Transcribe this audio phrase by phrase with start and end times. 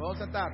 [0.00, 0.52] A sentar.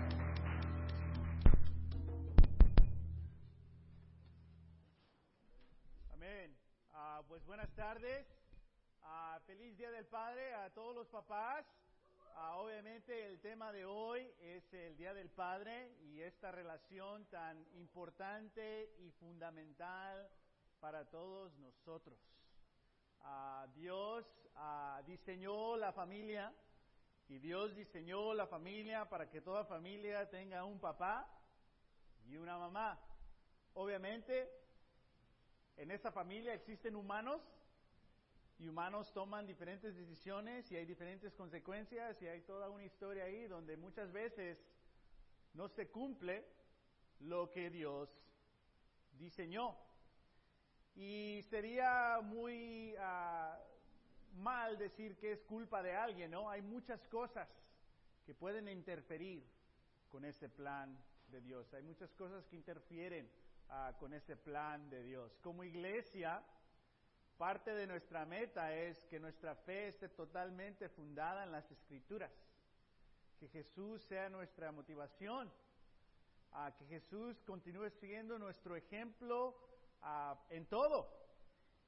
[6.13, 6.57] Amén.
[6.95, 8.27] Ah, pues buenas tardes.
[9.03, 11.67] Ah, feliz Día del Padre a todos los papás.
[12.35, 17.67] Ah, obviamente el tema de hoy es el Día del Padre y esta relación tan
[17.75, 20.27] importante y fundamental
[20.81, 22.19] para todos nosotros.
[23.75, 24.27] Dios
[25.07, 26.51] diseñó la familia
[27.29, 31.27] y Dios diseñó la familia para que toda familia tenga un papá
[32.27, 33.01] y una mamá.
[33.75, 34.51] Obviamente,
[35.77, 37.43] en esa familia existen humanos
[38.59, 43.47] y humanos toman diferentes decisiones y hay diferentes consecuencias y hay toda una historia ahí
[43.47, 44.59] donde muchas veces
[45.55, 46.45] no se cumple
[47.21, 48.09] lo que Dios
[49.13, 49.77] diseñó.
[50.95, 53.59] Y sería muy ah,
[54.35, 56.51] mal decir que es culpa de alguien, ¿no?
[56.51, 57.49] Hay muchas cosas
[58.25, 59.45] que pueden interferir
[60.09, 60.97] con ese plan
[61.29, 61.73] de Dios.
[61.75, 63.31] Hay muchas cosas que interfieren
[63.69, 65.37] ah, con ese plan de Dios.
[65.43, 66.43] Como iglesia,
[67.37, 72.33] parte de nuestra meta es que nuestra fe esté totalmente fundada en las escrituras.
[73.39, 75.53] Que Jesús sea nuestra motivación.
[76.57, 79.57] a que Jesús continúe siendo nuestro ejemplo
[80.03, 81.24] ah, en todo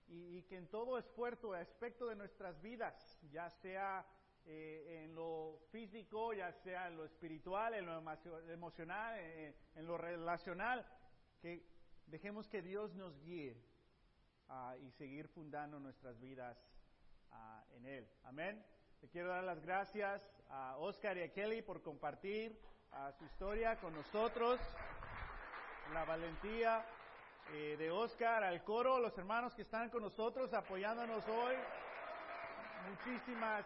[0.09, 2.95] y, que en todo esfuerzo, aspecto de nuestras vidas,
[3.31, 4.07] ya sea
[4.45, 7.99] eh, en lo físico, ya sea en lo espiritual, en lo
[8.51, 10.87] emocional, en lo relacional,
[11.41, 11.67] que
[12.07, 13.57] dejemos que Dios nos guíe
[14.49, 16.57] ah, y seguir fundando nuestras vidas
[17.33, 18.09] ah, en Él.
[18.25, 18.65] Amén.
[19.03, 22.59] Le quiero dar las gracias a Oscar y a Kelly por compartir
[22.93, 24.61] ah, su historia con nosotros,
[25.93, 26.85] la valentía
[27.53, 31.55] eh, de Oscar, al coro, los hermanos que están con nosotros apoyándonos hoy.
[32.91, 33.65] Muchísimas,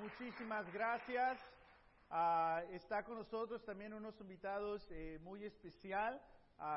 [0.00, 1.38] muchísimas gracias.
[2.10, 6.20] Ah, está con nosotros también unos invitados eh, muy especial.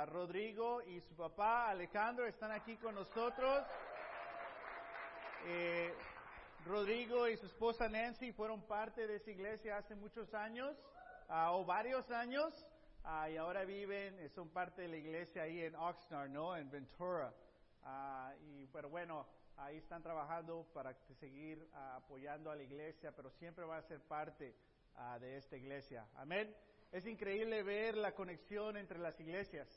[0.07, 3.65] Rodrigo y su papá Alejandro están aquí con nosotros.
[5.45, 5.93] Eh,
[6.65, 10.73] Rodrigo y su esposa Nancy fueron parte de esa iglesia hace muchos años,
[11.27, 12.65] ah, o varios años.
[13.05, 16.55] Ah, y ahora viven, eh, son parte de la iglesia ahí en Oxnard, ¿no?
[16.55, 17.33] En Ventura.
[17.81, 19.27] Ah, y, pero bueno,
[19.57, 23.99] ahí están trabajando para seguir ah, apoyando a la iglesia, pero siempre va a ser
[24.07, 24.55] parte
[25.19, 26.07] de esta iglesia.
[26.15, 26.55] Amén.
[26.91, 29.67] Es increíble ver la conexión entre las iglesias.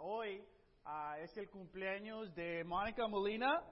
[0.00, 0.42] hoy
[1.18, 3.62] es el cumpleaños de Mónica Molina,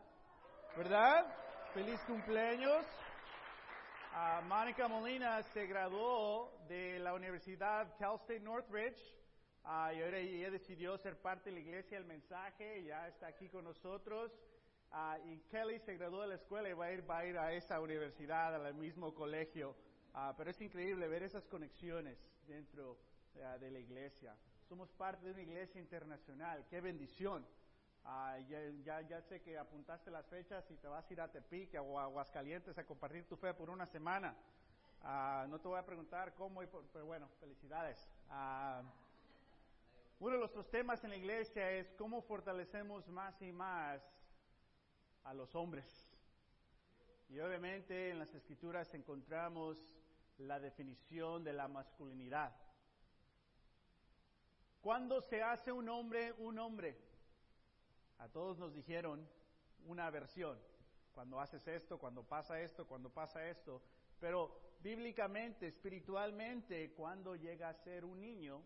[0.76, 1.34] ¿verdad?
[1.72, 2.84] Feliz cumpleaños.
[4.48, 8.98] Mónica Molina se graduó de la Universidad Cal State Northridge
[9.64, 13.50] uh, y ahora ella decidió ser parte de la iglesia El Mensaje, ya está aquí
[13.50, 14.32] con nosotros.
[14.90, 17.36] Ah, y Kelly se graduó de la escuela y va a ir, va a, ir
[17.36, 19.76] a esa universidad, al mismo colegio.
[20.38, 22.16] Pero es increíble ver esas conexiones
[22.46, 22.96] dentro
[23.60, 24.34] de la iglesia.
[24.66, 26.64] Somos parte de una iglesia internacional.
[26.70, 27.46] ¡Qué bendición!
[28.08, 28.38] Ah,
[28.84, 31.98] ya, ya, sé que apuntaste las fechas y te vas a ir a Tepic o
[31.98, 34.32] a Aguascalientes a compartir tu fe por una semana.
[35.02, 36.60] Ah, no te voy a preguntar cómo,
[36.92, 38.08] pero bueno, felicidades.
[38.30, 38.80] Ah,
[40.20, 44.00] uno de nuestros temas en la iglesia es cómo fortalecemos más y más
[45.24, 46.16] a los hombres.
[47.28, 49.78] Y obviamente en las escrituras encontramos
[50.38, 52.54] la definición de la masculinidad.
[54.80, 57.15] ¿Cuándo se hace un hombre un hombre?
[58.18, 59.28] A todos nos dijeron
[59.86, 60.58] una versión,
[61.12, 63.82] cuando haces esto, cuando pasa esto, cuando pasa esto,
[64.20, 68.62] pero bíblicamente, espiritualmente, cuando llega a ser un niño,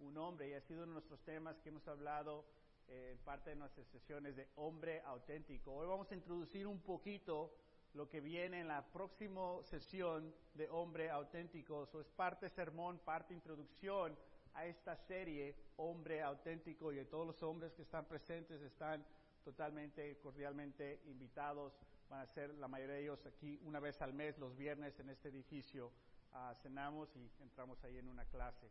[0.00, 2.44] un hombre, y ha sido uno de nuestros temas que hemos hablado
[2.88, 5.72] eh, en parte de nuestras sesiones de hombre auténtico.
[5.72, 7.54] Hoy vamos a introducir un poquito
[7.94, 11.84] lo que viene en la próxima sesión de hombre auténtico.
[11.84, 14.16] Eso es parte sermón, parte introducción
[14.54, 19.04] a esta serie Hombre Auténtico y todos los hombres que están presentes están
[19.44, 21.72] totalmente cordialmente invitados.
[22.08, 25.10] Van a ser la mayoría de ellos aquí una vez al mes, los viernes en
[25.10, 25.92] este edificio.
[26.32, 28.66] Uh, cenamos y entramos ahí en una clase.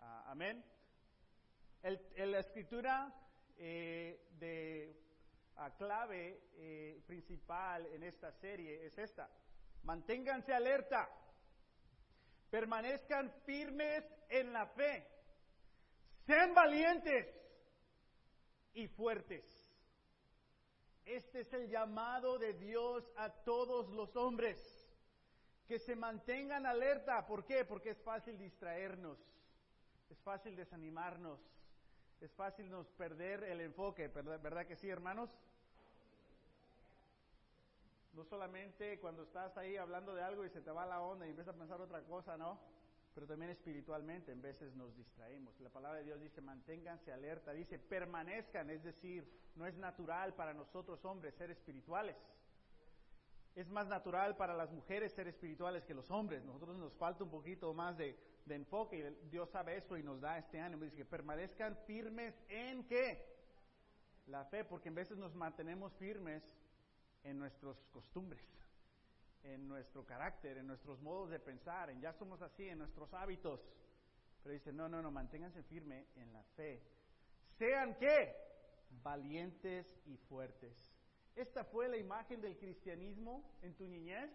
[0.00, 0.64] Uh, amén.
[1.82, 3.14] La escritura
[3.56, 4.96] eh, de
[5.76, 9.30] clave eh, principal en esta serie es esta.
[9.84, 11.08] Manténganse alerta.
[12.50, 15.17] Permanezcan firmes en la fe
[16.28, 17.26] sean valientes
[18.74, 19.44] y fuertes.
[21.06, 24.58] Este es el llamado de Dios a todos los hombres.
[25.66, 27.26] Que se mantengan alerta.
[27.26, 27.64] ¿Por qué?
[27.64, 29.18] Porque es fácil distraernos.
[30.10, 31.40] Es fácil desanimarnos.
[32.20, 34.08] Es fácil nos perder el enfoque.
[34.08, 35.30] ¿Verdad, ¿verdad que sí, hermanos?
[38.12, 41.30] No solamente cuando estás ahí hablando de algo y se te va la onda y
[41.30, 42.58] empiezas a pensar otra cosa, ¿no?
[43.18, 45.58] Pero también espiritualmente en veces nos distraemos.
[45.58, 50.54] La palabra de Dios dice, manténganse alerta, dice, permanezcan, es decir, no es natural para
[50.54, 52.14] nosotros hombres ser espirituales.
[53.56, 56.44] Es más natural para las mujeres ser espirituales que los hombres.
[56.44, 58.16] Nosotros nos falta un poquito más de,
[58.46, 60.84] de enfoque y Dios sabe eso y nos da este ánimo.
[60.84, 63.26] Dice permanezcan firmes en qué?
[64.28, 66.44] La fe, porque en veces nos mantenemos firmes
[67.24, 68.46] en nuestras costumbres,
[69.42, 73.60] en nuestro carácter, en nuestros modos de pensar, en ya somos así, en nuestros hábitos.
[74.42, 76.82] Pero dice, no, no, no, manténganse firme en la fe.
[77.58, 78.34] Sean qué?
[79.02, 80.76] Valientes y fuertes.
[81.34, 84.30] Esta fue la imagen del cristianismo en tu niñez.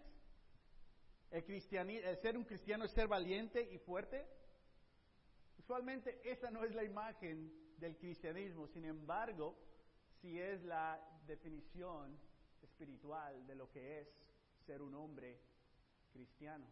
[1.30, 4.26] El, el ser un cristiano es ser valiente y fuerte.
[5.58, 9.58] Usualmente esa no es la imagen del cristianismo, sin embargo,
[10.20, 12.18] si es la definición
[12.62, 14.23] espiritual de lo que es
[14.66, 15.40] ser un hombre
[16.12, 16.66] cristiano.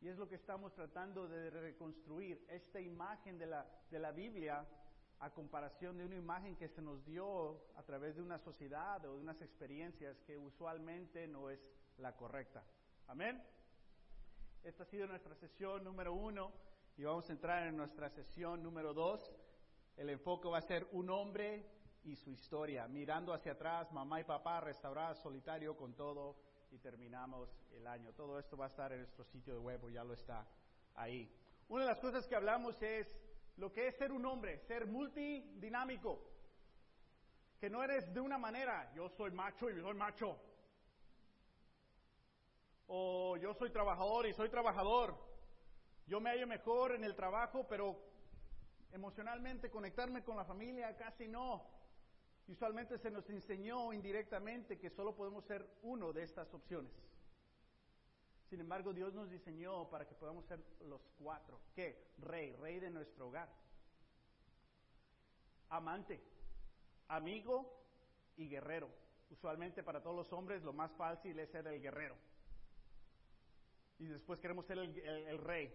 [0.00, 4.66] Y es lo que estamos tratando de reconstruir, esta imagen de la, de la Biblia
[5.18, 9.14] a comparación de una imagen que se nos dio a través de una sociedad o
[9.14, 11.60] de unas experiencias que usualmente no es
[11.98, 12.64] la correcta.
[13.08, 13.42] Amén.
[14.62, 16.52] Esta ha sido nuestra sesión número uno
[16.96, 19.30] y vamos a entrar en nuestra sesión número dos.
[19.96, 21.66] El enfoque va a ser un hombre
[22.02, 26.36] y su historia, mirando hacia atrás, mamá y papá restauradas solitario con todo
[26.70, 28.12] y terminamos el año.
[28.12, 30.46] Todo esto va a estar en nuestro sitio de web, ya lo está
[30.94, 31.30] ahí.
[31.68, 33.06] Una de las cosas que hablamos es
[33.56, 36.26] lo que es ser un hombre, ser multidinámico,
[37.60, 40.38] que no eres de una manera, yo soy macho y soy macho,
[42.86, 45.14] o yo soy trabajador y soy trabajador,
[46.06, 48.02] yo me hallo mejor en el trabajo, pero
[48.92, 51.79] emocionalmente conectarme con la familia casi no.
[52.50, 56.90] Usualmente se nos enseñó indirectamente que solo podemos ser uno de estas opciones.
[58.48, 61.60] Sin embargo, Dios nos diseñó para que podamos ser los cuatro.
[61.76, 62.10] ¿Qué?
[62.18, 63.48] Rey, rey de nuestro hogar.
[65.68, 66.20] Amante,
[67.06, 67.84] amigo
[68.36, 68.90] y guerrero.
[69.30, 72.16] Usualmente para todos los hombres lo más fácil es ser el guerrero.
[74.00, 75.72] Y después queremos ser el, el rey.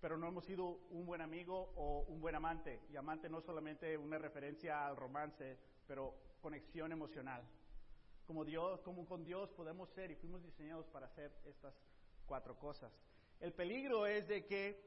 [0.00, 2.82] Pero no hemos sido un buen amigo o un buen amante.
[2.88, 7.42] Y amante no solamente una referencia al romance, pero conexión emocional.
[8.26, 11.74] Como Dios, como con Dios podemos ser y fuimos diseñados para hacer estas
[12.26, 12.92] cuatro cosas.
[13.40, 14.86] El peligro es de que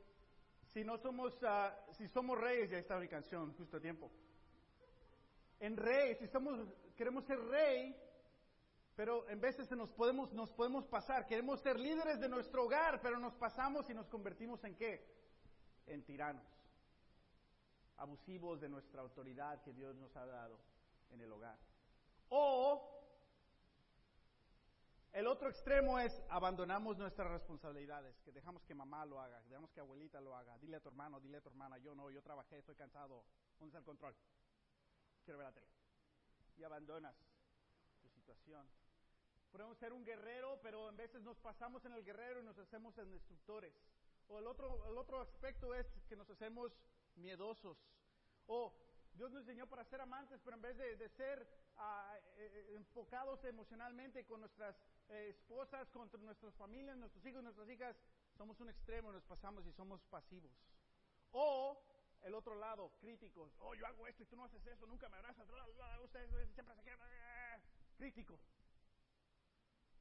[0.72, 4.12] si no somos, uh, si somos reyes, ya está mi canción, justo a tiempo.
[5.60, 6.60] En rey, si somos,
[6.96, 7.96] queremos ser rey,
[8.96, 11.26] pero en veces nos podemos, nos podemos pasar.
[11.26, 15.04] Queremos ser líderes de nuestro hogar, pero nos pasamos y nos convertimos en qué?
[15.88, 16.46] En tiranos,
[17.98, 20.71] abusivos de nuestra autoridad que Dios nos ha dado
[21.12, 21.58] en el hogar.
[22.30, 22.92] O
[25.14, 29.72] el otro extremo es abandonamos nuestras responsabilidades, que dejamos que mamá lo haga, que dejamos
[29.72, 30.58] que abuelita lo haga.
[30.60, 33.26] Dile a tu hermano, dile a tu hermana, yo no, yo trabajé, estoy cansado.
[33.60, 34.16] ¿Dónde está el control?
[35.26, 35.68] Quiero ver la tele.
[36.56, 37.16] Y abandonas
[38.02, 38.66] tu situación.
[39.52, 42.98] Podemos ser un guerrero, pero en veces nos pasamos en el guerrero y nos hacemos
[42.98, 43.74] en destructores.
[44.30, 46.72] O el otro, el otro aspecto es que nos hacemos
[47.16, 47.78] miedosos.
[48.48, 48.74] O
[49.22, 51.48] Dios nos enseñó para ser amantes, pero en vez de, ser
[51.78, 54.76] ah, eh, eh, enfocados emocionalmente con nuestras
[55.10, 57.96] eh, esposas, con nuestras familias, nuestros hijos, nuestras hijas,
[58.36, 60.50] somos un extremo, nos pasamos y somos pasivos.
[61.34, 61.80] O
[62.24, 63.54] el otro lado, críticos.
[63.60, 65.48] Oh, yo hago esto y tú no haces eso, nunca me abrazas.
[66.04, 67.08] Ustedes siempre se quedan.
[67.98, 68.40] Crítico.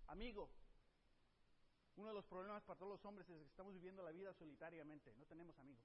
[0.07, 0.49] Amigo.
[1.97, 5.15] Uno de los problemas para todos los hombres es que estamos viviendo la vida solitariamente.
[5.17, 5.85] No tenemos amigos.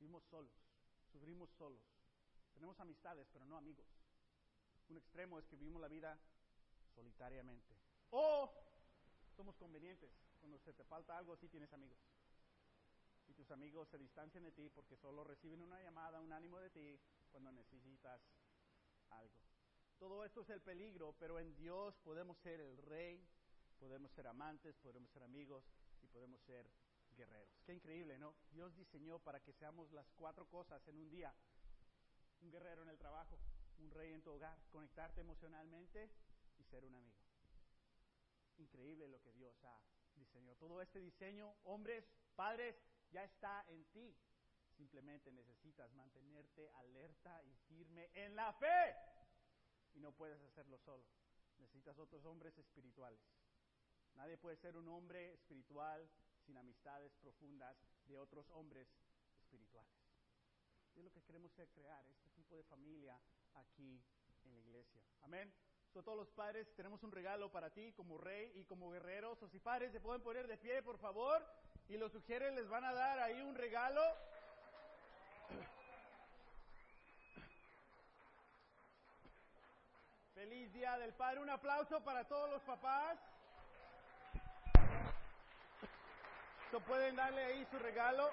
[0.00, 0.73] Vivimos solos
[1.14, 1.80] sufrimos solos.
[2.54, 3.86] Tenemos amistades, pero no amigos.
[4.88, 6.18] Un extremo es que vivimos la vida
[6.92, 7.76] solitariamente.
[8.10, 8.52] O
[9.36, 10.10] somos convenientes.
[10.40, 11.98] Cuando se te falta algo, sí tienes amigos.
[13.28, 16.70] Y tus amigos se distancian de ti porque solo reciben una llamada, un ánimo de
[16.70, 18.20] ti cuando necesitas
[19.10, 19.34] algo.
[19.98, 23.24] Todo esto es el peligro, pero en Dios podemos ser el rey,
[23.78, 25.64] podemos ser amantes, podemos ser amigos
[26.02, 26.68] y podemos ser
[27.16, 27.62] guerreros.
[27.64, 28.34] Qué increíble, ¿no?
[28.50, 31.34] Dios diseñó para que seamos las cuatro cosas en un día.
[32.40, 33.38] Un guerrero en el trabajo,
[33.78, 36.10] un rey en tu hogar, conectarte emocionalmente
[36.58, 37.18] y ser un amigo.
[38.58, 39.80] Increíble lo que Dios ha
[40.14, 40.56] diseñado.
[40.56, 42.04] Todo este diseño, hombres,
[42.36, 42.76] padres,
[43.10, 44.16] ya está en ti.
[44.76, 48.96] Simplemente necesitas mantenerte alerta y firme en la fe.
[49.94, 51.04] Y no puedes hacerlo solo.
[51.58, 53.20] Necesitas otros hombres espirituales.
[54.14, 56.08] Nadie puede ser un hombre espiritual
[56.44, 58.88] sin amistades profundas de otros hombres
[59.38, 59.92] espirituales.
[60.94, 63.18] Y es lo que queremos crear, este tipo de familia
[63.54, 64.00] aquí
[64.44, 65.02] en la iglesia.
[65.22, 65.52] Amén.
[65.92, 69.36] So, todos los padres tenemos un regalo para ti como rey y como guerrero.
[69.36, 71.44] So, si padres se pueden poner de pie, por favor.
[71.88, 74.02] y los sugieres les van a dar ahí un regalo.
[80.34, 81.40] Feliz Día del Padre.
[81.40, 83.18] Un aplauso para todos los papás.
[86.80, 88.30] Pueden darle ahí su regalo.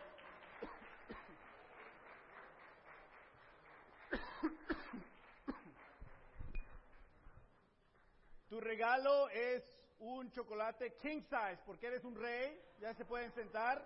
[8.49, 9.63] Tu regalo es
[9.99, 13.85] un chocolate king size, porque eres un rey, ya se pueden sentar.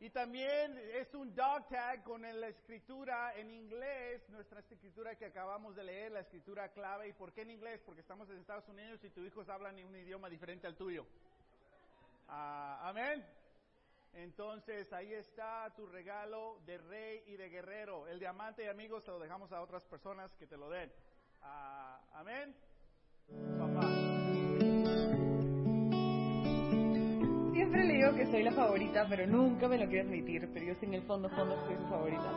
[0.00, 5.74] Y también es un dog tag con la escritura en inglés, nuestra escritura que acabamos
[5.74, 7.08] de leer, la escritura clave.
[7.08, 7.80] ¿Y por qué en inglés?
[7.84, 11.04] Porque estamos en Estados Unidos y tus hijos hablan un idioma diferente al tuyo.
[12.28, 13.26] Ah, amén.
[14.12, 18.06] Entonces ahí está tu regalo de rey y de guerrero.
[18.06, 20.92] El diamante y amigos se lo dejamos a otras personas que te lo den.
[21.42, 22.54] Ah, amén.
[23.58, 23.97] Papá.
[27.68, 30.48] Siempre le digo que soy la favorita, pero nunca me lo quiero admitir.
[30.54, 32.32] Pero yo en el fondo, fondo soy su favorita.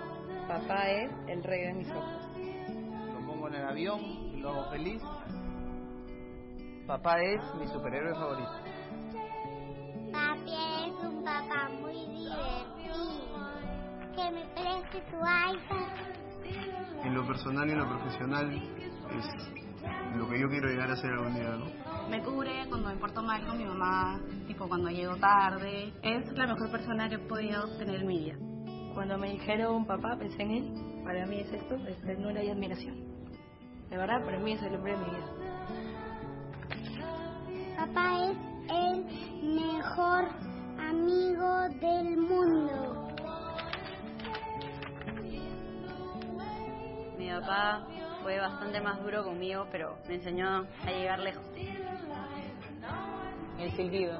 [0.46, 2.28] Papá es el rey de mis ojos.
[3.14, 5.02] Lo pongo en el avión y lo hago feliz.
[6.86, 8.52] Papá es mi superhéroe favorito.
[10.12, 12.92] Papi es un papá muy divertido.
[14.14, 17.06] Que me preste tu iPad.
[17.06, 18.52] En lo personal y en lo profesional
[19.18, 21.68] es lo que yo quiero llegar a ser algún día, ¿no?
[22.12, 25.94] Me cubre cuando me porto mal con mi mamá, tipo cuando llego tarde.
[26.04, 28.36] Es la mejor persona que he podido tener en mi vida.
[28.94, 31.04] Cuando me dijeron papá, pensé en él.
[31.06, 32.98] Para mí es esto, es ternura y admiración.
[33.90, 35.26] De verdad, para mí es el hombre de mi vida.
[37.78, 38.38] Papá es
[38.70, 39.06] el
[39.56, 40.26] mejor
[40.80, 43.08] amigo del mundo.
[47.18, 47.88] Mi papá
[48.22, 51.44] fue bastante más duro conmigo, pero me enseñó a llegar lejos.
[53.60, 54.20] El silbido.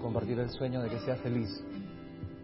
[0.00, 1.48] Compartir el sueño de que sea feliz.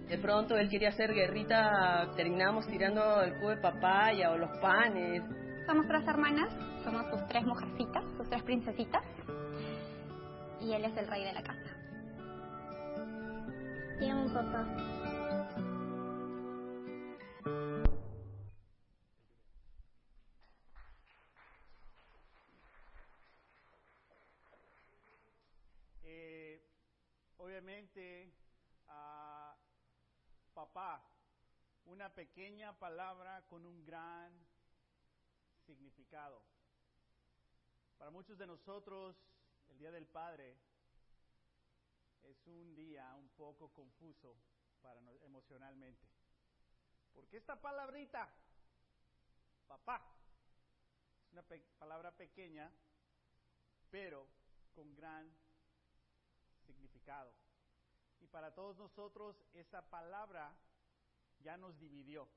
[0.08, 5.22] De pronto él quería hacer guerrita, terminamos tirando el cubo de papaya o los panes.
[5.66, 6.48] Somos tres hermanas,
[6.82, 9.02] somos sus tres mujercitas, sus tres princesitas.
[10.60, 11.76] Y él es el rey de la casa.
[13.98, 14.87] Te amo, papá.
[27.58, 28.32] Obviamente,
[28.86, 29.56] a
[30.54, 31.02] papá,
[31.86, 34.32] una pequeña palabra con un gran
[35.66, 36.40] significado.
[37.96, 39.16] Para muchos de nosotros,
[39.70, 40.56] el Día del Padre
[42.22, 44.36] es un día un poco confuso
[44.80, 46.06] para no- emocionalmente.
[47.12, 48.32] Porque esta palabrita,
[49.66, 50.00] papá,
[51.24, 51.42] es una
[51.76, 52.70] palabra pequeña,
[53.90, 54.28] pero
[54.76, 55.28] con gran
[56.64, 57.47] significado.
[58.20, 60.54] Y para todos nosotros esa palabra
[61.40, 62.28] ya nos dividió.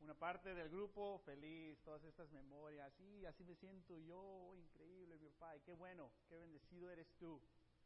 [0.00, 5.28] Una parte del grupo feliz, todas estas memorias, y así me siento yo, increíble mi
[5.30, 7.40] papá, y qué bueno, qué bendecido eres tú.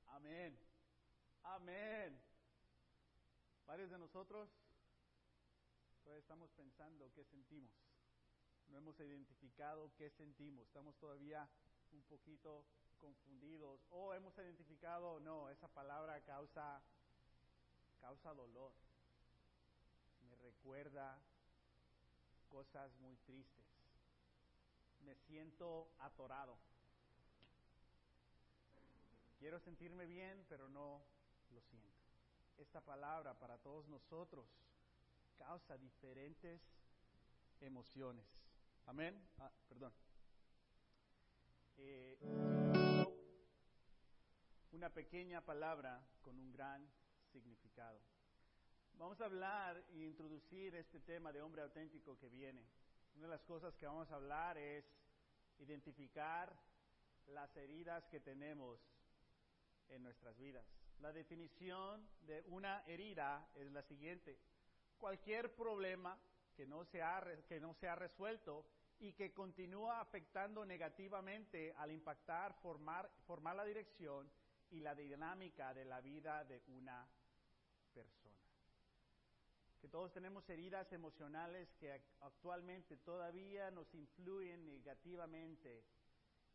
[0.09, 0.59] Amén.
[1.45, 2.21] Amén.
[3.67, 4.51] Varios de nosotros
[6.03, 7.71] todavía estamos pensando qué sentimos.
[8.69, 10.67] No hemos identificado qué sentimos.
[10.67, 11.49] Estamos todavía
[11.93, 12.65] un poquito
[13.01, 13.81] confundidos.
[13.91, 16.81] O hemos identificado, no, esa palabra causa,
[18.01, 18.73] causa dolor.
[20.29, 21.19] Me recuerda
[22.49, 23.67] cosas muy tristes.
[25.05, 26.57] Me siento atorado.
[29.39, 31.01] Quiero sentirme bien, pero no
[31.51, 31.89] lo siento.
[32.59, 34.47] Esta palabra para todos nosotros
[35.39, 36.61] causa diferentes
[37.61, 38.27] emociones.
[38.87, 39.19] Amén.
[39.39, 39.93] Ah, perdón.
[41.79, 42.70] Eh,
[44.81, 46.91] una pequeña palabra con un gran
[47.31, 48.01] significado.
[48.95, 52.65] Vamos a hablar e introducir este tema de hombre auténtico que viene.
[53.15, 54.87] Una de las cosas que vamos a hablar es
[55.59, 56.59] identificar
[57.27, 58.81] las heridas que tenemos
[59.91, 60.65] en nuestras vidas.
[61.01, 64.39] La definición de una herida es la siguiente.
[64.97, 66.19] Cualquier problema
[66.57, 68.65] que no se ha, que no se ha resuelto
[68.99, 74.27] y que continúa afectando negativamente al impactar, formar, formar la dirección
[74.71, 77.07] y la dinámica de la vida de una
[77.93, 78.37] persona.
[79.81, 85.83] Que todos tenemos heridas emocionales que ac- actualmente todavía nos influyen negativamente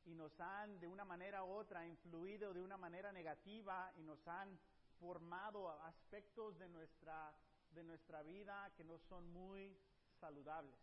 [0.05, 4.25] y nos han de una manera u otra influido de una manera negativa y nos
[4.27, 4.57] han
[4.99, 7.33] formado aspectos de nuestra,
[7.73, 9.75] de nuestra vida que no son muy
[10.19, 10.79] saludables.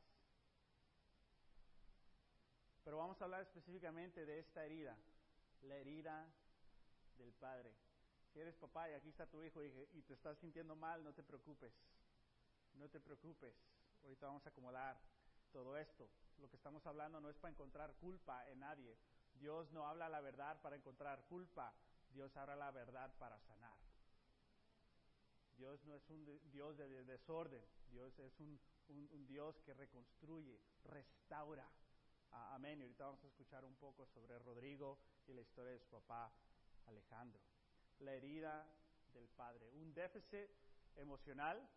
[2.85, 4.97] Pero vamos a hablar específicamente de esta herida,
[5.63, 6.27] la herida
[7.23, 7.75] del padre.
[8.33, 11.23] Si eres papá y aquí está tu hijo y, te estás sintiendo mal, no te
[11.23, 11.73] preocupes.
[12.75, 13.55] No te preocupes.
[14.03, 14.99] Ahorita vamos a acomodar
[15.53, 16.09] todo esto.
[16.39, 18.97] Lo que estamos hablando no es para encontrar culpa en nadie.
[19.35, 21.75] Dios no habla la verdad para encontrar culpa.
[22.11, 23.77] Dios habla la verdad para sanar.
[25.57, 27.63] Dios no es un Dios de desorden.
[27.91, 31.69] Dios es un, un, Dios que reconstruye, restaura.
[32.31, 32.81] Amén.
[32.81, 36.33] Y ahorita vamos a escuchar un poco sobre Rodrigo y la historia de su papá
[36.87, 37.41] Alejandro.
[38.01, 38.67] La herida
[39.13, 39.71] del padre.
[39.73, 40.49] Un déficit
[40.97, 41.69] emocional,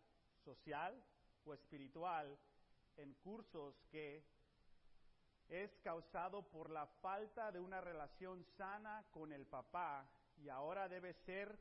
[0.44, 1.02] social
[1.44, 2.38] o espiritual
[2.96, 4.24] en cursos que
[5.48, 11.14] es causado por la falta de una relación sana con el papá y ahora debe
[11.14, 11.58] ser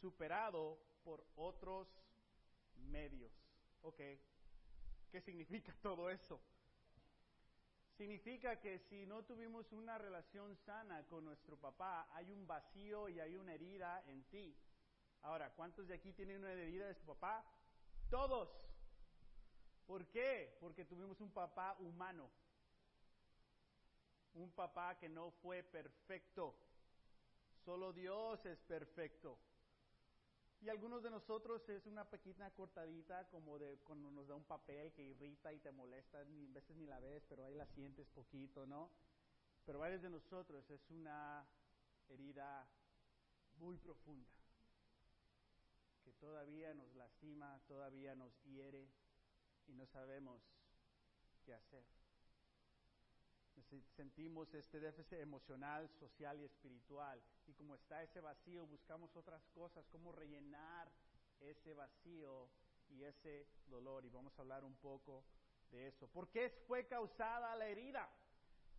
[0.00, 1.88] superado por otros
[2.76, 3.32] medios.
[3.82, 4.00] Ok,
[5.10, 6.40] ¿qué significa todo eso?
[7.96, 13.20] Significa que si no tuvimos una relación sana con nuestro papá, hay un vacío y
[13.20, 14.54] hay una herida en ti.
[15.22, 17.42] Ahora, ¿cuántos de aquí tienen una herida de su papá?
[18.10, 18.50] Todos.
[19.86, 20.58] ¿Por qué?
[20.60, 22.30] Porque tuvimos un papá humano.
[24.34, 26.54] Un papá que no fue perfecto.
[27.64, 29.38] Solo Dios es perfecto.
[30.66, 34.92] Y algunos de nosotros es una pequeña cortadita como de cuando nos da un papel
[34.94, 38.66] que irrita y te molesta, ni veces ni la ves, pero ahí la sientes poquito,
[38.66, 38.90] ¿no?
[39.64, 41.46] Pero varios de nosotros es una
[42.08, 42.68] herida
[43.60, 44.28] muy profunda
[46.02, 48.88] que todavía nos lastima, todavía nos hiere
[49.68, 50.42] y no sabemos
[51.44, 51.84] qué hacer.
[53.96, 57.20] Sentimos este déficit emocional, social y espiritual.
[57.46, 60.90] Y como está ese vacío, buscamos otras cosas, cómo rellenar
[61.40, 62.48] ese vacío
[62.88, 64.04] y ese dolor.
[64.04, 65.24] Y vamos a hablar un poco
[65.70, 66.06] de eso.
[66.08, 68.08] ¿Por qué fue causada la herida?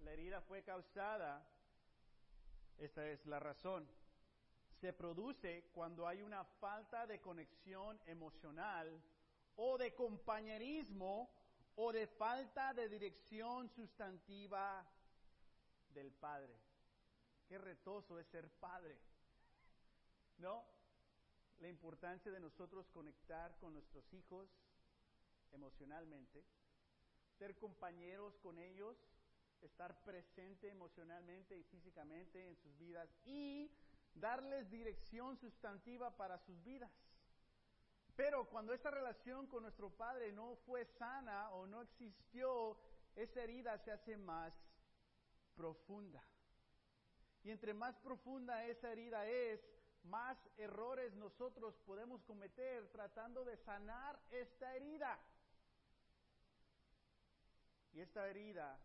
[0.01, 1.45] La herida fue causada,
[2.77, 3.87] esta es la razón,
[4.79, 9.01] se produce cuando hay una falta de conexión emocional
[9.55, 11.29] o de compañerismo
[11.77, 14.83] o de falta de dirección sustantiva
[15.89, 16.55] del Padre.
[17.47, 18.97] Qué retoso es ser padre.
[20.39, 20.65] ¿No?
[21.59, 24.49] La importancia de nosotros conectar con nuestros hijos
[25.51, 26.43] emocionalmente,
[27.37, 28.97] ser compañeros con ellos,
[29.61, 33.71] estar presente emocionalmente y físicamente en sus vidas y
[34.13, 36.91] darles dirección sustantiva para sus vidas.
[38.17, 42.75] Pero cuando esta relación con nuestro Padre no fue sana o no existió,
[43.15, 44.51] esa herida se hace más
[45.55, 46.23] profunda.
[47.43, 49.61] Y entre más profunda esa herida es,
[50.05, 55.19] más errores nosotros podemos cometer tratando de sanar esta herida.
[57.93, 58.79] Y esta herida,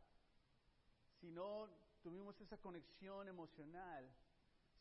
[1.21, 1.71] si no
[2.03, 4.07] tuvimos esa conexión emocional,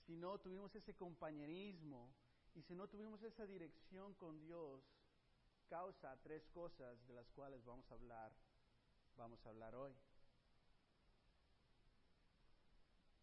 [0.05, 2.09] si no tuvimos ese compañerismo,
[2.53, 4.83] y si no tuvimos esa dirección con Dios,
[5.69, 8.31] causa tres cosas de las cuales vamos a hablar,
[9.15, 9.95] vamos a hablar hoy.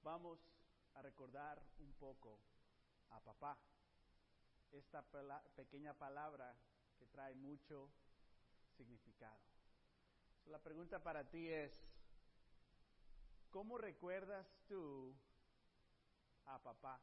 [0.03, 0.39] Vamos
[0.95, 2.39] a recordar un poco
[3.11, 3.59] a papá.
[4.73, 5.03] Esta
[5.57, 6.55] pequeña palabra
[6.99, 7.91] que trae mucho
[8.77, 9.41] significado.
[10.47, 11.73] la pregunta para ti es,
[13.51, 15.15] ¿cómo recuerdas tú
[16.47, 17.01] a papá?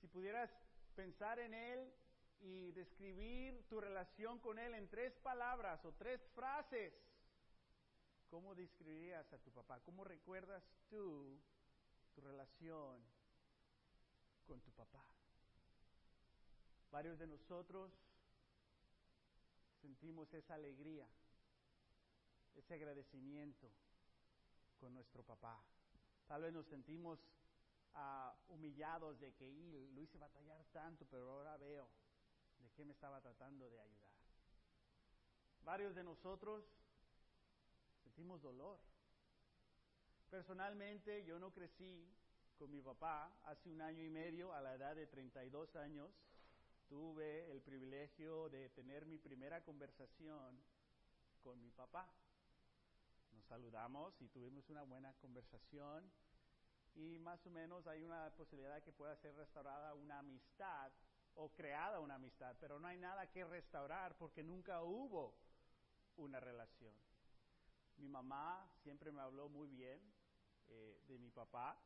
[0.00, 0.50] Si pudieras
[0.90, 1.92] pensar en Él
[2.40, 6.92] y describir tu relación con Él en tres palabras o tres frases,
[8.28, 9.80] ¿cómo describirías a tu papá?
[9.80, 11.38] ¿Cómo recuerdas tú
[12.14, 13.04] tu relación
[14.46, 15.04] con tu papá?
[16.90, 17.92] Varios de nosotros
[19.80, 21.06] sentimos esa alegría,
[22.54, 23.70] ese agradecimiento
[24.78, 25.62] con nuestro papá.
[26.26, 27.18] Tal vez nos sentimos
[27.94, 31.88] uh, humillados de que y, lo hice batallar tanto, pero ahora veo
[32.58, 34.10] de qué me estaba tratando de ayudar.
[35.62, 36.64] Varios de nosotros
[38.02, 38.78] sentimos dolor.
[40.30, 42.08] Personalmente yo no crecí
[42.58, 46.10] con mi papá hace un año y medio, a la edad de 32 años,
[46.88, 50.60] tuve el privilegio de tener mi primera conversación
[51.42, 52.12] con mi papá.
[53.32, 56.10] Nos saludamos y tuvimos una buena conversación
[56.94, 60.92] y más o menos hay una posibilidad que pueda ser restaurada una amistad
[61.34, 65.34] o creada una amistad, pero no hay nada que restaurar porque nunca hubo
[66.16, 66.94] una relación.
[67.96, 70.00] Mi mamá siempre me habló muy bien
[70.68, 71.78] eh, de mi papá,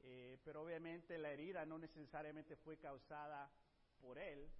[0.00, 3.50] eh, pero obviamente la herida no necesariamente fue causada
[4.00, 4.50] por él,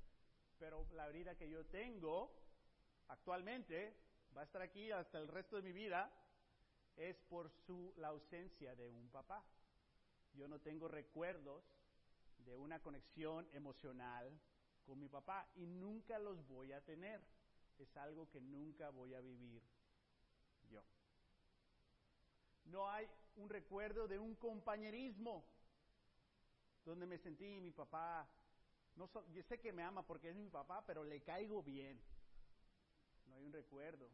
[0.59, 2.33] pero la herida que yo tengo
[3.09, 3.97] actualmente
[4.37, 6.11] va a estar aquí hasta el resto de mi vida
[6.97, 9.45] es por su, la ausencia de un papá.
[10.35, 11.65] Yo no tengo recuerdos
[12.39, 14.39] de una conexión emocional
[14.85, 17.21] con mi papá y nunca los voy a tener.
[17.79, 19.63] Es algo que nunca voy a vivir
[20.71, 20.83] yo.
[22.65, 25.45] No hay un recuerdo de un compañerismo
[26.85, 28.29] donde me sentí mi papá,
[28.95, 32.01] no yo sé que me ama porque es mi papá, pero le caigo bien.
[33.27, 34.09] No hay un recuerdo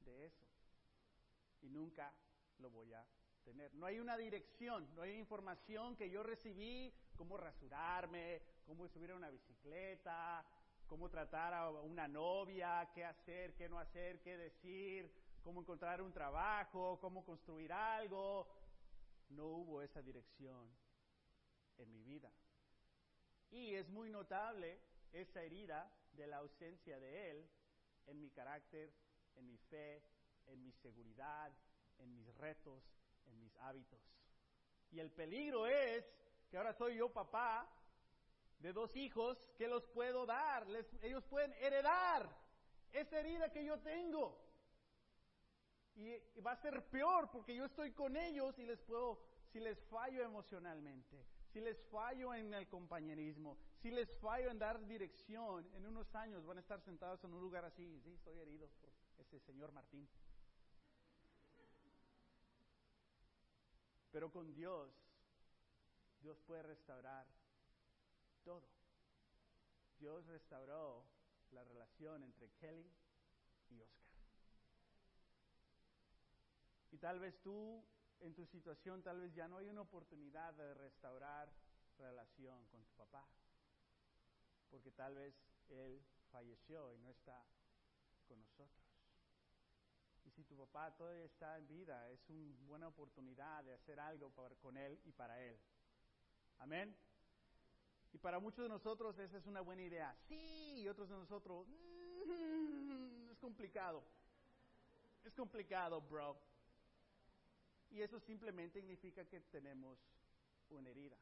[0.00, 0.55] de eso.
[1.66, 2.14] Y nunca
[2.58, 3.04] lo voy a
[3.42, 3.74] tener.
[3.74, 9.16] No hay una dirección, no hay información que yo recibí, cómo rasurarme, cómo subir a
[9.16, 10.44] una bicicleta,
[10.86, 16.12] cómo tratar a una novia, qué hacer, qué no hacer, qué decir, cómo encontrar un
[16.12, 18.48] trabajo, cómo construir algo.
[19.30, 20.70] No hubo esa dirección
[21.78, 22.30] en mi vida.
[23.50, 24.80] Y es muy notable
[25.12, 27.50] esa herida de la ausencia de Él
[28.06, 28.92] en mi carácter,
[29.34, 30.04] en mi fe,
[30.48, 31.52] en mi seguridad,
[31.98, 32.82] en mis retos,
[33.26, 34.00] en mis hábitos.
[34.90, 36.04] Y el peligro es
[36.48, 37.68] que ahora soy yo papá
[38.58, 40.66] de dos hijos que los puedo dar,
[41.02, 42.28] ellos pueden heredar
[42.92, 44.42] esa herida que yo tengo.
[45.96, 49.78] Y va a ser peor porque yo estoy con ellos y les puedo, si les
[49.84, 55.86] fallo emocionalmente, si les fallo en el compañerismo, si les fallo en dar dirección, en
[55.86, 59.40] unos años van a estar sentados en un lugar así, sí, estoy herido por ese
[59.40, 60.06] señor Martín.
[64.16, 64.90] Pero con Dios,
[66.22, 67.26] Dios puede restaurar
[68.44, 68.66] todo.
[69.98, 71.04] Dios restauró
[71.50, 72.90] la relación entre Kelly
[73.68, 74.16] y Oscar.
[76.92, 77.84] Y tal vez tú,
[78.20, 81.52] en tu situación, tal vez ya no hay una oportunidad de restaurar
[81.98, 83.28] relación con tu papá.
[84.70, 85.34] Porque tal vez
[85.68, 87.44] él falleció y no está
[88.26, 88.85] con nosotros.
[90.36, 94.76] Si tu papá todavía está en vida, es una buena oportunidad de hacer algo con
[94.76, 95.58] él y para él.
[96.58, 96.94] Amén.
[98.12, 100.14] Y para muchos de nosotros esa es una buena idea.
[100.28, 104.04] Sí, y otros de nosotros, mm, es complicado.
[105.24, 106.38] Es complicado, bro.
[107.90, 109.98] Y eso simplemente significa que tenemos
[110.68, 111.16] una herida.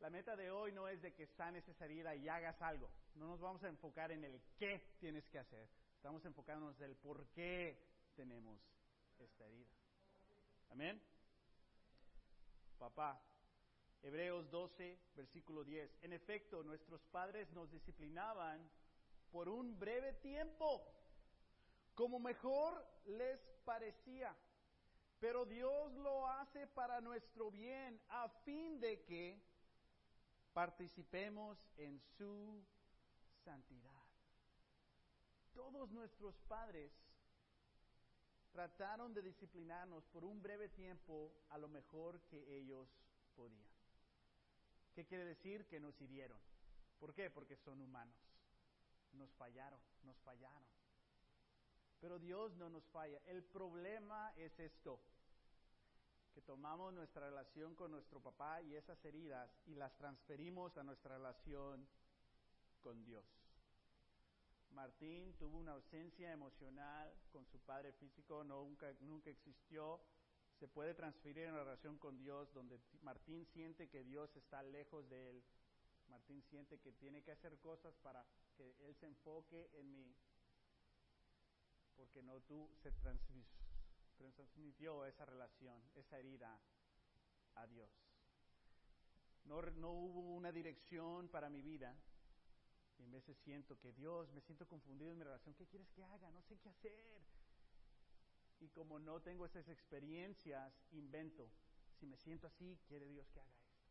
[0.00, 2.90] La meta de hoy no es de que sanes esa herida y hagas algo.
[3.14, 5.66] No nos vamos a enfocar en el qué tienes que hacer.
[5.96, 8.60] Estamos enfocándonos en el por qué tenemos
[9.18, 9.70] esta herida.
[10.70, 11.02] Amén.
[12.78, 13.22] Papá,
[14.02, 15.98] Hebreos 12, versículo 10.
[16.02, 18.68] En efecto, nuestros padres nos disciplinaban
[19.30, 20.82] por un breve tiempo,
[21.94, 24.36] como mejor les parecía.
[25.20, 29.40] Pero Dios lo hace para nuestro bien, a fin de que
[30.52, 32.64] participemos en su
[33.44, 34.02] santidad.
[35.52, 36.92] Todos nuestros padres
[38.52, 42.88] trataron de disciplinarnos por un breve tiempo a lo mejor que ellos
[43.34, 43.72] podían.
[44.94, 45.66] ¿Qué quiere decir?
[45.66, 46.38] Que nos hirieron.
[47.00, 47.30] ¿Por qué?
[47.30, 48.14] Porque son humanos.
[49.12, 50.62] Nos fallaron, nos fallaron.
[52.00, 53.20] Pero Dios no nos falla.
[53.26, 55.00] El problema es esto,
[56.34, 61.16] que tomamos nuestra relación con nuestro papá y esas heridas y las transferimos a nuestra
[61.16, 61.86] relación
[62.80, 63.41] con Dios.
[64.72, 70.00] Martín tuvo una ausencia emocional con su padre físico, nunca, nunca existió.
[70.58, 75.08] Se puede transferir en la relación con Dios, donde Martín siente que Dios está lejos
[75.08, 75.44] de él.
[76.08, 78.24] Martín siente que tiene que hacer cosas para
[78.56, 80.14] que él se enfoque en mí,
[81.96, 86.58] porque no tú se transmitió esa relación, esa herida
[87.54, 87.90] a Dios.
[89.44, 91.96] No, no hubo una dirección para mi vida,
[93.02, 95.54] y en veces siento que Dios, me siento confundido en mi relación.
[95.54, 96.30] ¿Qué quieres que haga?
[96.30, 97.20] No sé qué hacer.
[98.60, 101.50] Y como no tengo esas experiencias, invento.
[101.98, 103.82] Si me siento así, quiere Dios que haga esto.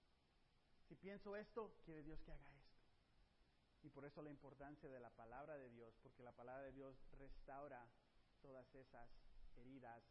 [0.87, 2.79] Si pienso esto, quiere Dios que haga esto.
[3.83, 6.95] Y por eso la importancia de la palabra de Dios, porque la palabra de Dios
[7.11, 7.85] restaura
[8.41, 9.09] todas esas
[9.57, 10.03] heridas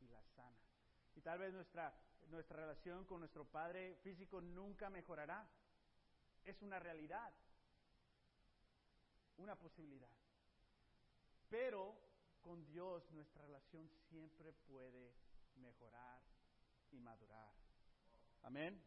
[0.00, 0.56] y las sana.
[1.14, 1.94] Y tal vez nuestra,
[2.28, 5.46] nuestra relación con nuestro Padre físico nunca mejorará.
[6.44, 7.34] Es una realidad
[9.38, 10.10] una posibilidad.
[11.48, 11.96] Pero
[12.40, 15.14] con Dios nuestra relación siempre puede
[15.56, 16.22] mejorar
[16.92, 17.54] y madurar.
[18.42, 18.80] Amén.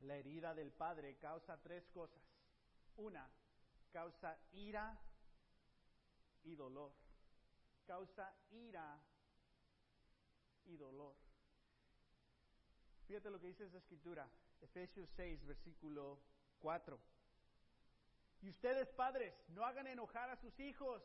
[0.00, 2.22] La herida del Padre causa tres cosas.
[2.96, 3.30] Una,
[3.92, 4.98] causa ira
[6.42, 6.92] y dolor.
[7.86, 9.00] Causa ira
[10.66, 11.16] y dolor.
[13.06, 14.28] Fíjate lo que dice esa escritura,
[14.60, 16.20] Efesios 6, versículo
[16.60, 16.98] 4.
[18.44, 21.02] Y ustedes, padres, no hagan enojar a sus hijos,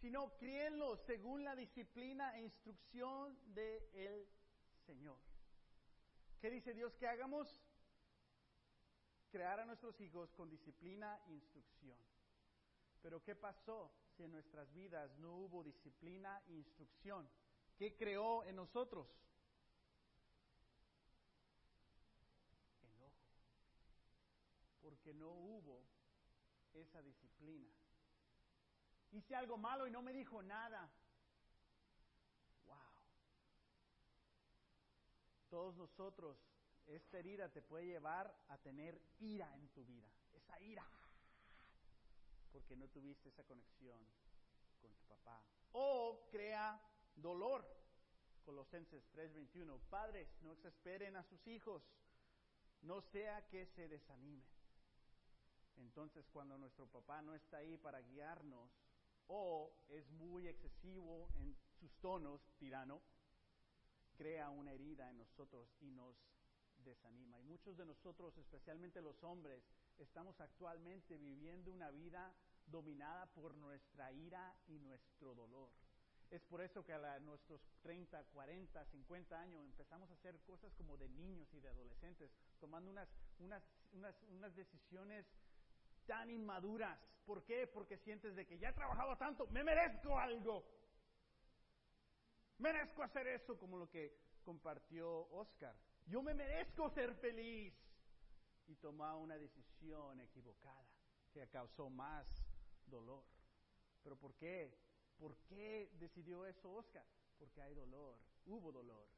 [0.00, 4.26] sino críenlos según la disciplina e instrucción del
[4.86, 5.18] Señor.
[6.40, 7.62] ¿Qué dice Dios que hagamos?
[9.30, 11.98] Crear a nuestros hijos con disciplina e instrucción.
[13.02, 17.28] Pero ¿qué pasó si en nuestras vidas no hubo disciplina e instrucción?
[17.76, 19.06] ¿Qué creó en nosotros?
[22.82, 23.12] Enojo.
[24.80, 25.97] Porque no hubo
[26.80, 27.68] esa disciplina.
[29.12, 30.90] Hice algo malo y no me dijo nada.
[32.66, 32.76] Wow.
[35.48, 36.36] Todos nosotros,
[36.86, 40.08] esta herida te puede llevar a tener ira en tu vida.
[40.34, 40.86] Esa ira.
[42.52, 43.98] Porque no tuviste esa conexión
[44.80, 45.42] con tu papá.
[45.72, 46.80] O crea
[47.16, 47.66] dolor.
[48.44, 49.78] Colosenses 3:21.
[49.90, 51.82] Padres, no exasperen a sus hijos.
[52.82, 54.57] No sea que se desanimen.
[55.78, 58.70] Entonces, cuando nuestro papá no está ahí para guiarnos,
[59.28, 63.02] o es muy excesivo en sus tonos, tirano,
[64.16, 66.16] crea una herida en nosotros y nos
[66.84, 67.38] desanima.
[67.40, 69.62] Y muchos de nosotros, especialmente los hombres,
[69.98, 72.34] estamos actualmente viviendo una vida
[72.66, 75.70] dominada por nuestra ira y nuestro dolor.
[76.30, 80.96] Es por eso que a nuestros 30, 40, 50 años empezamos a hacer cosas como
[80.98, 83.62] de niños y de adolescentes, tomando unas, unas,
[83.92, 85.26] unas, unas decisiones
[86.08, 86.98] tan inmaduras.
[87.26, 87.66] ¿Por qué?
[87.66, 90.64] Porque sientes de que ya he trabajado tanto, me merezco algo.
[92.56, 95.76] Merezco hacer eso como lo que compartió Oscar.
[96.06, 97.74] Yo me merezco ser feliz.
[98.66, 100.88] Y tomaba una decisión equivocada
[101.32, 102.26] que causó más
[102.86, 103.24] dolor.
[104.02, 104.76] ¿Pero por qué?
[105.18, 107.06] ¿Por qué decidió eso Oscar?
[107.38, 109.08] Porque hay dolor, hubo dolor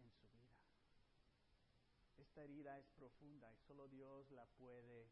[0.00, 0.56] en su vida.
[2.16, 5.10] Esta herida es profunda y solo Dios la puede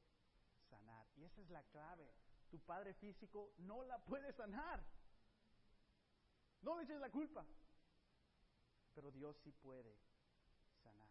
[0.73, 1.07] sanar.
[1.17, 2.09] Y esa es la clave.
[2.51, 4.83] Tu padre físico no la puede sanar.
[6.63, 7.45] No le eches la culpa.
[8.95, 9.97] Pero Dios sí puede
[10.83, 11.11] sanar.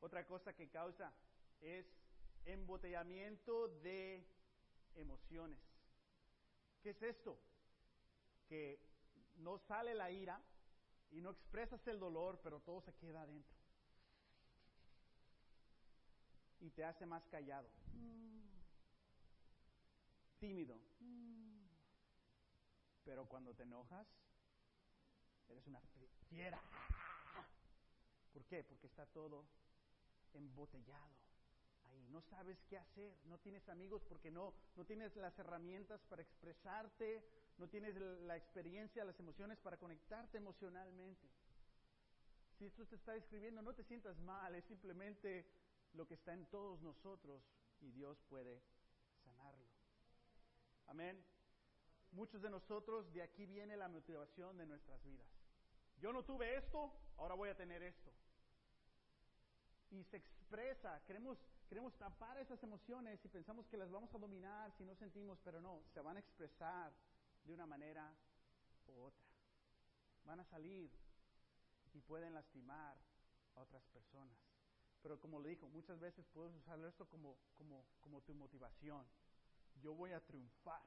[0.00, 1.12] Otra cosa que causa
[1.60, 1.86] es
[2.44, 4.26] embotellamiento de
[4.94, 5.58] emociones.
[6.82, 7.38] ¿Qué es esto?
[8.48, 8.80] Que
[9.38, 10.40] no sale la ira
[11.10, 13.56] y no expresas el dolor, pero todo se queda adentro.
[16.60, 17.68] Y te hace más callado.
[20.38, 20.78] Tímido.
[23.04, 24.06] Pero cuando te enojas,
[25.48, 25.80] eres una
[26.28, 26.60] fiera.
[28.32, 28.64] ¿Por qué?
[28.64, 29.46] Porque está todo
[30.34, 31.16] embotellado
[31.84, 32.08] ahí.
[32.08, 37.24] No sabes qué hacer, no tienes amigos porque no, no tienes las herramientas para expresarte,
[37.58, 41.28] no tienes la experiencia, las emociones para conectarte emocionalmente.
[42.58, 45.46] Si esto te está escribiendo, no te sientas mal, es simplemente
[45.92, 47.42] lo que está en todos nosotros
[47.80, 48.60] y Dios puede.
[50.96, 51.22] Amén.
[52.12, 55.28] Muchos de nosotros, de aquí viene la motivación de nuestras vidas.
[55.98, 58.10] Yo no tuve esto, ahora voy a tener esto.
[59.90, 61.36] Y se expresa, queremos,
[61.68, 65.60] queremos tapar esas emociones y pensamos que las vamos a dominar si no sentimos, pero
[65.60, 66.94] no, se van a expresar
[67.44, 68.16] de una manera
[68.86, 69.26] u otra.
[70.24, 70.90] Van a salir
[71.92, 72.96] y pueden lastimar
[73.54, 74.38] a otras personas.
[75.02, 79.06] Pero como le dijo, muchas veces puedes usar esto como, como, como tu motivación.
[79.82, 80.82] Yo voy a triunfar.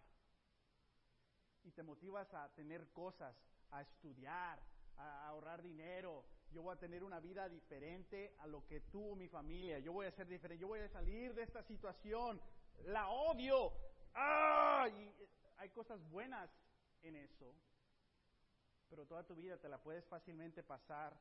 [1.63, 3.35] Y te motivas a tener cosas,
[3.71, 4.59] a estudiar,
[4.97, 6.25] a ahorrar dinero.
[6.51, 9.79] Yo voy a tener una vida diferente a lo que tuvo mi familia.
[9.79, 10.61] Yo voy a ser diferente.
[10.61, 12.41] Yo voy a salir de esta situación.
[12.85, 13.73] La odio.
[14.13, 14.87] ¡Ah!
[14.89, 15.13] Y
[15.57, 16.49] hay cosas buenas
[17.01, 17.53] en eso.
[18.89, 21.15] Pero toda tu vida te la puedes fácilmente pasar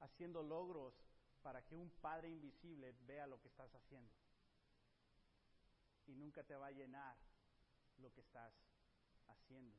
[0.00, 0.94] haciendo logros
[1.42, 4.10] para que un padre invisible vea lo que estás haciendo.
[6.10, 7.16] Y nunca te va a llenar
[7.98, 8.52] lo que estás
[9.28, 9.78] haciendo.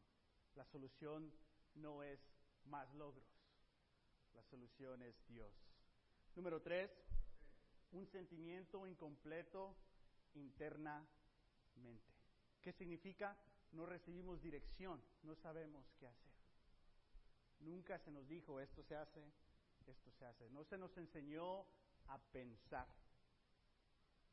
[0.56, 1.32] La solución
[1.76, 2.20] no es
[2.65, 3.28] más logros.
[4.34, 5.54] La solución es Dios.
[6.36, 6.89] Número tres,
[7.91, 9.76] un sentimiento incompleto
[10.36, 12.13] internamente.
[12.62, 13.38] ¿Qué significa?
[13.74, 16.32] No recibimos dirección, no sabemos qué hacer.
[17.60, 19.22] Nunca se nos dijo esto se hace,
[19.86, 20.50] esto se hace.
[20.50, 21.65] No se nos enseñó
[22.08, 22.88] a pensar,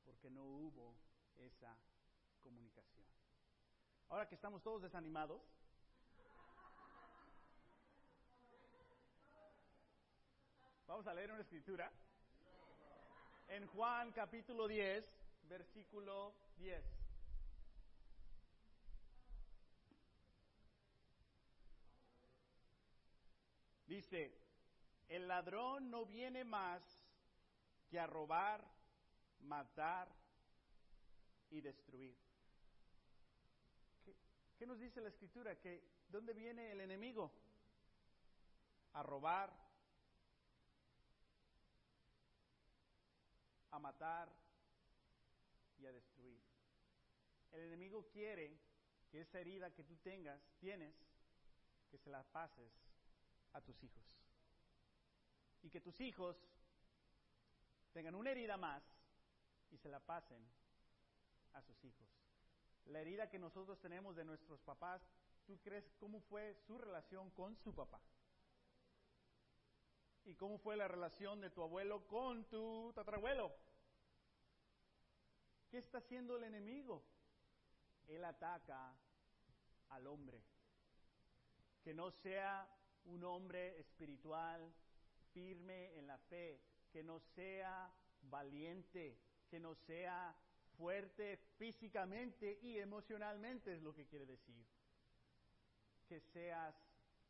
[0.05, 0.97] porque no hubo
[1.39, 1.77] esa
[2.43, 3.07] comunicación.
[4.09, 5.41] Ahora que estamos todos desanimados,
[10.87, 11.91] vamos a leer una escritura.
[13.49, 15.05] En Juan capítulo 10,
[15.49, 16.85] versículo 10.
[23.87, 24.39] Dice,
[25.09, 26.83] el ladrón no viene más
[27.89, 28.63] que a robar,
[29.41, 30.09] matar
[31.51, 32.17] y destruir.
[34.59, 35.59] ¿Qué, nos dice la escritura?
[35.59, 37.33] Que ¿dónde viene el enemigo?
[38.95, 39.53] A robar,
[43.71, 44.29] a matar
[45.79, 46.43] y a destruir.
[47.53, 48.59] El enemigo quiere
[49.11, 50.95] que esa herida que tú tengas, tienes,
[51.91, 52.73] que se la pases
[53.53, 54.05] a tus hijos.
[55.63, 56.37] Y que tus hijos
[57.93, 58.83] tengan una herida más
[59.71, 60.47] y se la pasen
[61.59, 62.09] a sus hijos.
[62.87, 65.03] La herida que nosotros tenemos de nuestros papás,
[65.47, 68.01] ¿tú crees cómo fue su relación con su papá?
[70.25, 73.53] ¿Y cómo fue la relación de tu abuelo con tu tatarabuelo?
[75.71, 77.03] ¿Qué está haciendo el enemigo?
[78.07, 78.95] Él ataca
[79.91, 80.43] al hombre.
[81.83, 82.69] Que no sea
[83.05, 84.73] un hombre espiritual,
[85.33, 87.91] firme en la fe, que no sea
[88.23, 89.19] valiente,
[89.49, 90.35] que no sea
[90.79, 94.65] fuerte físicamente y emocionalmente, es lo que quiere decir.
[96.09, 96.75] Que seas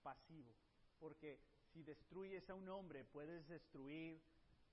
[0.02, 0.54] pasivo,
[1.00, 1.40] porque
[1.72, 4.20] si destruyes a un hombre, puedes destruir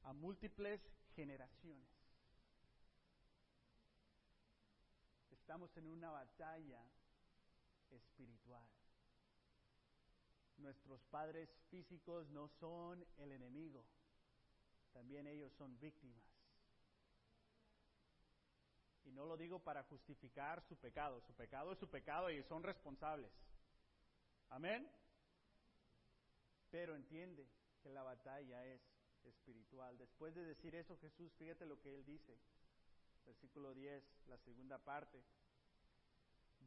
[0.04, 0.82] a múltiples
[1.16, 1.88] generaciones.
[5.32, 6.84] Estamos en una batalla
[7.92, 8.68] espiritual.
[10.58, 13.86] Nuestros padres físicos no son el enemigo,
[14.94, 16.35] también ellos son víctimas.
[19.06, 22.64] Y no lo digo para justificar su pecado, su pecado es su pecado y son
[22.64, 23.32] responsables.
[24.50, 24.90] Amén.
[26.72, 27.48] Pero entiende
[27.82, 28.82] que la batalla es
[29.24, 29.98] espiritual.
[29.98, 32.38] Después de decir eso, Jesús, fíjate lo que él dice.
[33.26, 35.24] Versículo 10, la segunda parte.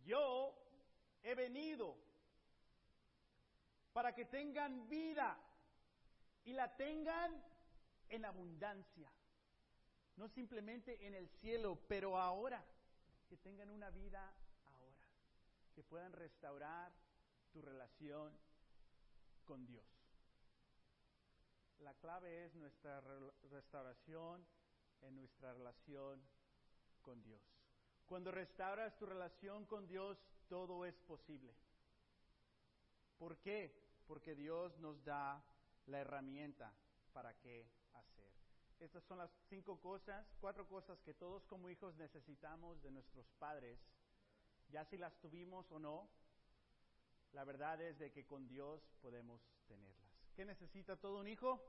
[0.05, 0.57] Yo
[1.23, 1.97] he venido
[3.93, 5.39] para que tengan vida
[6.45, 7.45] y la tengan
[8.09, 9.13] en abundancia.
[10.19, 12.65] No simplemente en el cielo, pero ahora.
[13.29, 15.07] Que tengan una vida ahora.
[15.75, 16.93] Que puedan restaurar
[17.53, 18.37] tu relación
[19.45, 19.87] con Dios.
[21.79, 23.01] La clave es nuestra
[23.51, 24.45] restauración
[25.03, 26.21] en nuestra relación
[27.01, 27.41] con Dios.
[28.07, 31.55] Cuando restauras tu relación con Dios, todo es posible.
[33.19, 33.73] ¿Por qué?
[34.09, 35.45] Porque Dios nos da
[35.87, 36.73] la herramienta
[37.13, 38.38] para qué hacer.
[38.81, 43.79] Estas son las cinco cosas, cuatro cosas que todos como hijos necesitamos de nuestros padres,
[44.71, 46.09] ya si las tuvimos o no.
[47.33, 50.13] La verdad es de que con Dios podemos tenerlas.
[50.35, 51.61] ¿Qué necesita todo un hijo?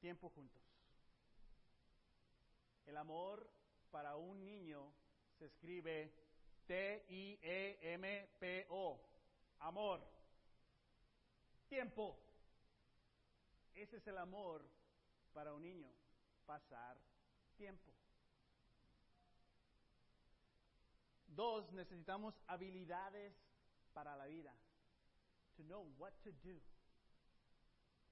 [0.00, 0.62] Tiempo juntos.
[2.84, 3.50] El amor
[3.90, 4.92] para un niño
[5.38, 6.12] se escribe
[6.66, 7.40] T-I-E-M-P-O.
[9.60, 10.06] Amor.
[11.68, 12.18] Tiempo.
[13.74, 14.62] Ese es el amor
[15.32, 15.90] para un niño.
[16.48, 16.96] Pasar
[17.58, 17.92] tiempo.
[21.26, 23.34] Dos, necesitamos habilidades
[23.92, 24.54] para la vida.
[25.56, 26.58] To know what to do.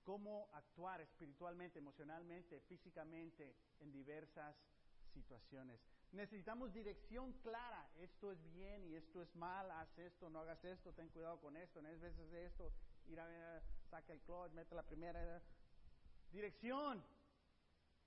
[0.05, 4.55] Cómo actuar espiritualmente, emocionalmente, físicamente en diversas
[5.14, 5.81] situaciones.
[6.12, 7.88] Necesitamos dirección clara.
[7.96, 9.70] Esto es bien y esto es mal.
[9.70, 10.92] Haz esto, no hagas esto.
[10.92, 11.81] Ten cuidado con esto.
[11.81, 12.70] No es veces esto.
[13.88, 15.40] Saca el clutch, mete la primera.
[16.31, 17.03] Dirección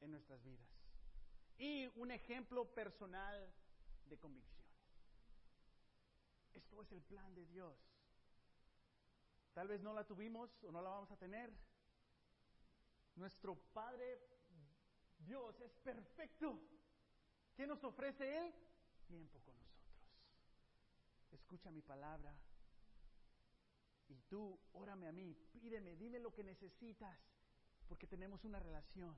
[0.02, 0.68] en nuestras vidas.
[1.58, 3.54] Y un ejemplo personal
[4.06, 4.60] de convicciones.
[6.54, 7.78] Esto es el plan de Dios.
[9.54, 11.52] Tal vez no la tuvimos o no la vamos a tener.
[13.16, 14.20] Nuestro Padre
[15.20, 16.60] Dios es perfecto.
[17.56, 18.54] ¿Qué nos ofrece Él?
[19.08, 20.00] Tiempo con nosotros.
[21.32, 22.34] Escucha mi palabra.
[24.08, 27.16] Y tú, órame a mí, pídeme, dime lo que necesitas,
[27.88, 29.16] porque tenemos una relación.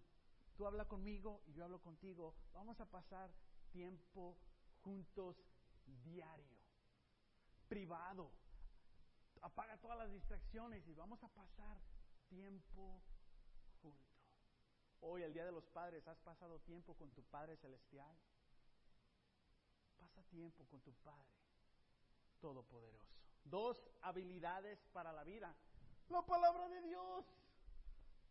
[0.62, 2.36] Tú habla conmigo y yo hablo contigo.
[2.54, 3.32] Vamos a pasar
[3.71, 4.38] tiempo
[4.84, 5.36] juntos
[6.04, 6.56] diario,
[7.67, 8.30] privado.
[9.41, 11.80] Apaga todas las distracciones y vamos a pasar
[12.30, 13.02] tiempo
[13.82, 14.06] juntos.
[15.00, 18.15] Hoy, el Día de los Padres, ¿has pasado tiempo con tu Padre Celestial?
[19.97, 21.34] Pasa tiempo con tu Padre
[22.39, 23.15] Todopoderoso.
[23.45, 25.56] Dos habilidades para la vida.
[26.10, 27.25] La palabra de Dios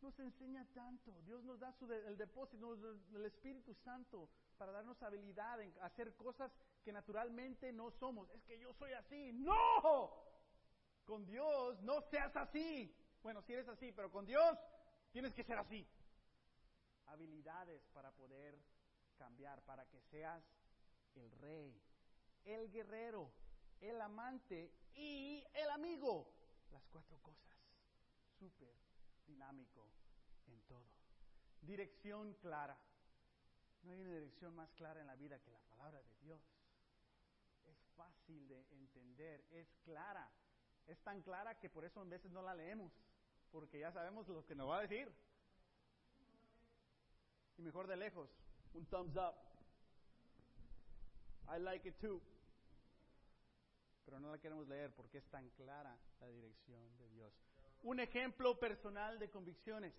[0.02, 1.12] nos enseña tanto.
[1.22, 4.28] Dios nos da su el depósito del Espíritu Santo
[4.58, 6.52] para darnos habilidad en hacer cosas
[6.84, 8.28] que naturalmente no somos.
[8.30, 9.32] Es que yo soy así.
[9.32, 10.12] No.
[11.04, 12.94] Con Dios no seas así.
[13.22, 14.58] Bueno, si eres así, pero con Dios
[15.12, 15.86] tienes que ser así
[17.10, 18.58] habilidades para poder
[19.18, 20.42] cambiar, para que seas
[21.14, 21.82] el rey,
[22.44, 23.32] el guerrero,
[23.80, 26.32] el amante y el amigo.
[26.70, 27.50] Las cuatro cosas.
[28.38, 28.89] Súper
[29.30, 29.88] dinámico
[30.46, 30.90] en todo.
[31.62, 32.78] Dirección clara.
[33.82, 36.42] No hay una dirección más clara en la vida que la palabra de Dios.
[37.66, 40.30] Es fácil de entender, es clara.
[40.86, 42.92] es tan clara que por eso a veces no la leemos,
[43.52, 45.12] porque ya sabemos lo que nos va a decir.
[47.56, 48.28] Y mejor de lejos,
[48.74, 49.34] un thumbs up.
[51.46, 52.20] I like it too.
[54.04, 57.32] Pero no la queremos leer porque es tan clara la dirección de Dios.
[57.82, 59.94] Un ejemplo personal de convicciones.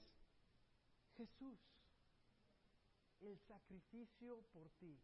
[1.17, 1.59] Jesús,
[3.21, 4.99] el sacrificio por ti.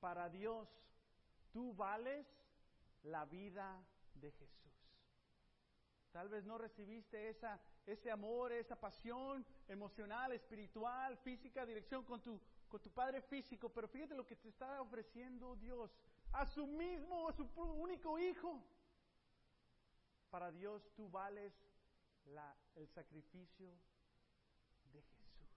[0.00, 0.68] Para Dios,
[1.52, 2.26] tú vales
[3.02, 3.82] la vida
[4.14, 4.68] de Jesús.
[6.12, 12.40] Tal vez no recibiste esa, ese amor, esa pasión emocional, espiritual, física, dirección con tu,
[12.68, 15.90] con tu Padre físico, pero fíjate lo que te está ofreciendo Dios,
[16.32, 18.62] a su mismo, a su único Hijo.
[20.30, 21.52] Para Dios tú vales
[22.26, 23.72] la, el sacrificio
[24.92, 25.48] de Jesús.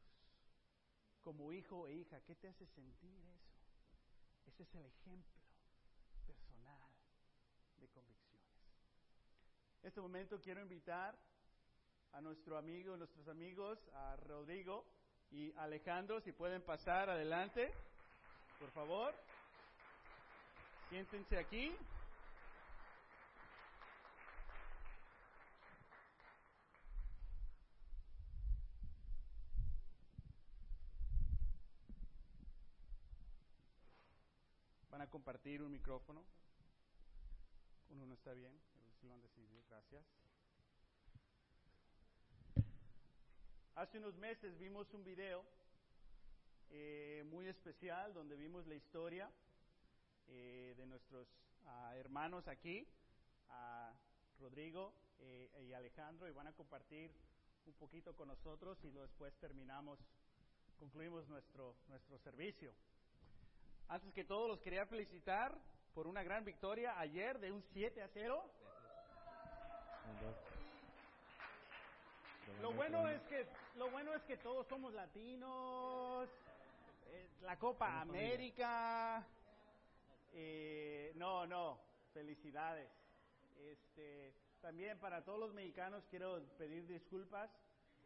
[1.21, 3.51] Como hijo e hija, ¿qué te hace sentir eso?
[4.47, 5.41] Ese es el ejemplo
[6.25, 6.89] personal
[7.79, 8.47] de convicciones.
[9.81, 11.15] En este momento quiero invitar
[12.13, 14.85] a nuestro amigo, nuestros amigos, a Rodrigo
[15.31, 17.71] y Alejandro, si pueden pasar adelante,
[18.59, 19.13] por favor.
[20.89, 21.73] Siéntense aquí.
[35.11, 36.23] Compartir un micrófono.
[37.89, 38.53] Uno no está bien,
[38.99, 39.61] si lo han decidido.
[39.69, 40.03] Gracias.
[43.75, 45.43] Hace unos meses vimos un video
[46.69, 49.29] eh, muy especial donde vimos la historia
[50.27, 51.27] eh, de nuestros
[51.65, 52.87] uh, hermanos aquí,
[53.49, 53.93] a
[54.39, 57.11] Rodrigo eh, y Alejandro, y van a compartir
[57.65, 59.99] un poquito con nosotros y después terminamos,
[60.79, 62.73] concluimos nuestro, nuestro servicio.
[63.91, 65.53] Antes que todo, los quería felicitar
[65.93, 68.41] por una gran victoria ayer de un 7 a 0.
[72.61, 76.29] Lo bueno es que lo bueno es que todos somos latinos.
[77.07, 79.27] Eh, la Copa América.
[80.31, 81.77] Eh, no, no.
[82.13, 82.89] Felicidades.
[83.59, 87.49] Este, también para todos los mexicanos quiero pedir disculpas.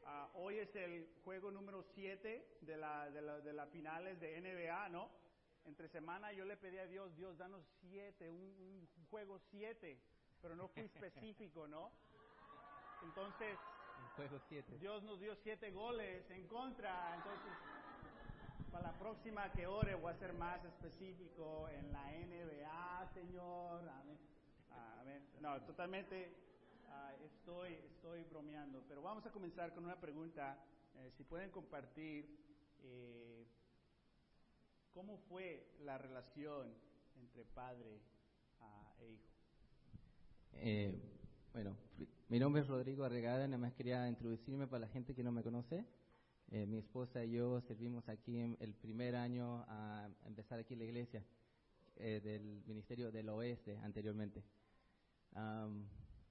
[0.01, 4.41] Uh, hoy es el juego número 7 de la, de, la, de las finales de
[4.41, 5.24] NBA, ¿no?
[5.65, 9.99] Entre semana yo le pedí a Dios, Dios, danos 7, un, un, juego 7,
[10.41, 11.91] pero no fui específico, ¿no?
[13.03, 13.57] Entonces,
[14.15, 14.77] juego siete.
[14.77, 17.51] Dios nos dio siete goles en contra, entonces
[18.71, 23.87] para la próxima que ore voy a ser más específico en la NBA, Señor.
[23.87, 24.17] Amén.
[24.99, 25.23] Amén.
[25.41, 26.33] No, totalmente
[26.87, 30.57] uh, estoy, estoy bromeando, pero vamos a comenzar con una pregunta.
[30.95, 32.25] Eh, si pueden compartir
[32.83, 33.45] eh,
[34.95, 36.69] cómo fue la relación
[37.19, 37.99] entre padre
[38.61, 39.29] uh, e hijo.
[40.53, 40.97] Eh,
[41.51, 41.75] bueno,
[42.29, 45.43] mi nombre es Rodrigo Arregada, nada más quería introducirme para la gente que no me
[45.43, 45.85] conoce.
[46.49, 50.79] Eh, mi esposa y yo servimos aquí en el primer año a empezar aquí en
[50.79, 51.23] la iglesia
[51.97, 54.43] eh, del Ministerio del Oeste anteriormente.
[55.35, 55.85] Um,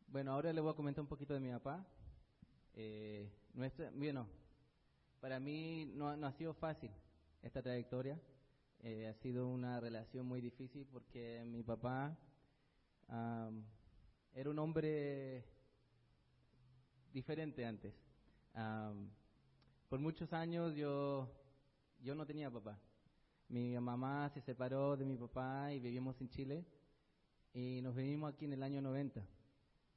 [0.06, 1.84] bueno, ahora le voy a comentar un poquito de mi papá.
[2.72, 4.26] Eh, nuestra, bueno,
[5.20, 6.90] para mí no, no, ha sido fácil
[7.42, 8.18] esta trayectoria.
[8.86, 12.14] Eh, ha sido una relación muy difícil porque mi papá
[14.34, 15.42] era un hombre
[17.10, 17.94] diferente antes.
[19.88, 21.32] Por muchos años yo,
[22.02, 22.78] yo no tenía papá.
[23.48, 26.66] Mi mamá se separó de mi papá y vivimos en Chile
[27.54, 29.26] y nos vinimos aquí en el año 90.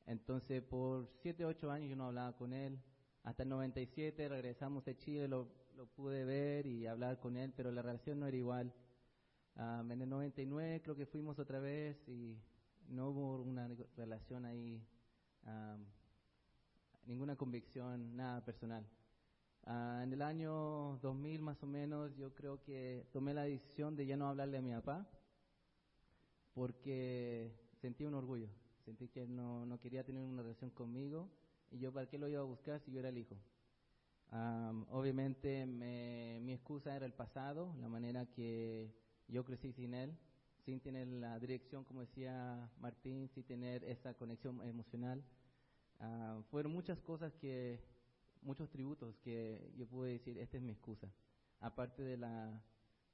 [0.05, 2.79] Entonces por 7, 8 años yo no hablaba con él.
[3.23, 5.27] Hasta el 97 regresamos a Chile,
[5.77, 8.73] lo pude ver y hablar con él, pero la relación no era igual.
[9.55, 12.35] Um, en el 99 creo que fuimos otra vez y
[12.89, 14.83] no hubo una relación ahí,
[15.45, 15.85] um,
[17.05, 18.83] ninguna convicción, nada personal.
[19.67, 24.07] Uh, en el año 2000 más o menos yo creo que tomé la decisión de
[24.07, 25.07] ya no hablarle a mi papá
[26.53, 28.49] porque sentí un orgullo,
[28.83, 31.29] sentí que no, no quería tener una relación conmigo
[31.69, 33.35] y yo para qué lo iba a buscar si yo era el hijo.
[34.31, 38.93] Um, obviamente me, mi excusa era el pasado, la manera que
[39.27, 40.17] yo crecí sin él,
[40.65, 45.23] sin tener la dirección, como decía Martín, sin tener esa conexión emocional.
[45.99, 47.81] Uh, fueron muchas cosas que,
[48.41, 51.07] muchos tributos que yo pude decir, esta es mi excusa.
[51.59, 52.61] Aparte de la,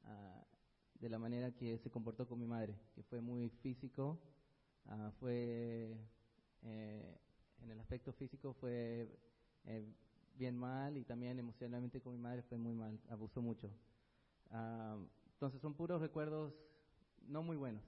[0.05, 4.20] uh, de la manera que se comportó con mi madre, que fue muy físico,
[4.86, 5.95] uh, fue,
[6.64, 7.18] eh,
[7.61, 9.07] en el aspecto físico fue
[9.66, 9.86] eh,
[10.36, 13.69] bien mal y también emocionalmente con mi madre fue muy mal, abusó mucho.
[15.34, 16.53] entonces son puros recuerdos
[17.27, 17.84] no muy buenos.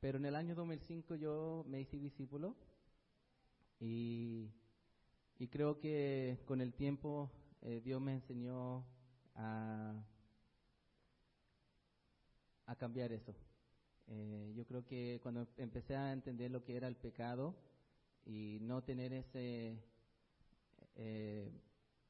[0.00, 2.54] pero en el año 2005 yo me hice discípulo
[3.80, 4.50] y,
[5.38, 7.30] y creo que con el tiempo
[7.62, 8.84] eh, Dios me enseñó
[9.34, 9.94] a,
[12.66, 13.34] a cambiar eso.
[14.08, 17.54] Eh, yo creo que cuando empecé a entender lo que era el pecado
[18.24, 19.78] y no tener ese,
[20.98, 21.50] eh,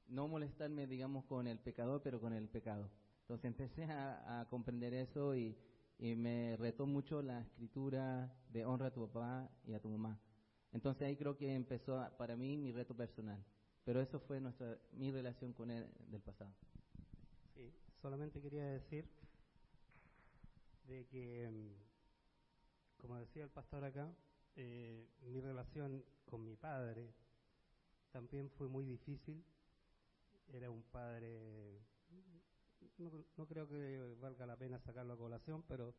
[0.09, 2.91] no molestarme, digamos, con el pecador, pero con el pecado.
[3.20, 5.57] Entonces empecé a, comprender eso y,
[5.99, 10.18] y me retó mucho la escritura de honra a tu papá y a tu mamá.
[10.72, 13.45] Entonces ahí creo que empezó para mí mi reto personal.
[13.84, 16.53] Pero eso fue nuestra mi relación con él del pasado.
[17.55, 19.09] Sí, solamente quería decir
[20.84, 24.11] de que, mm, como decía el pastor acá,
[24.57, 27.14] eh, mi relación con mi padre
[28.11, 29.44] también fue muy difícil.
[30.52, 31.80] Era un padre,
[32.98, 35.94] no, no creo que valga la pena sacarlo a colación, pero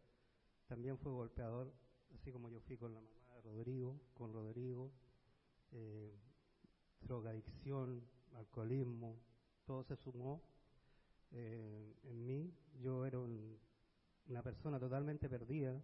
[0.67, 1.73] también fue golpeador,
[2.15, 4.91] así como yo fui con la mamá de Rodrigo, con Rodrigo,
[5.71, 6.17] eh,
[7.01, 8.03] drogadicción,
[8.35, 9.15] alcoholismo,
[9.65, 10.41] todo se sumó
[11.31, 12.53] eh, en mí.
[12.81, 13.57] Yo era un-
[14.27, 15.81] una persona totalmente perdida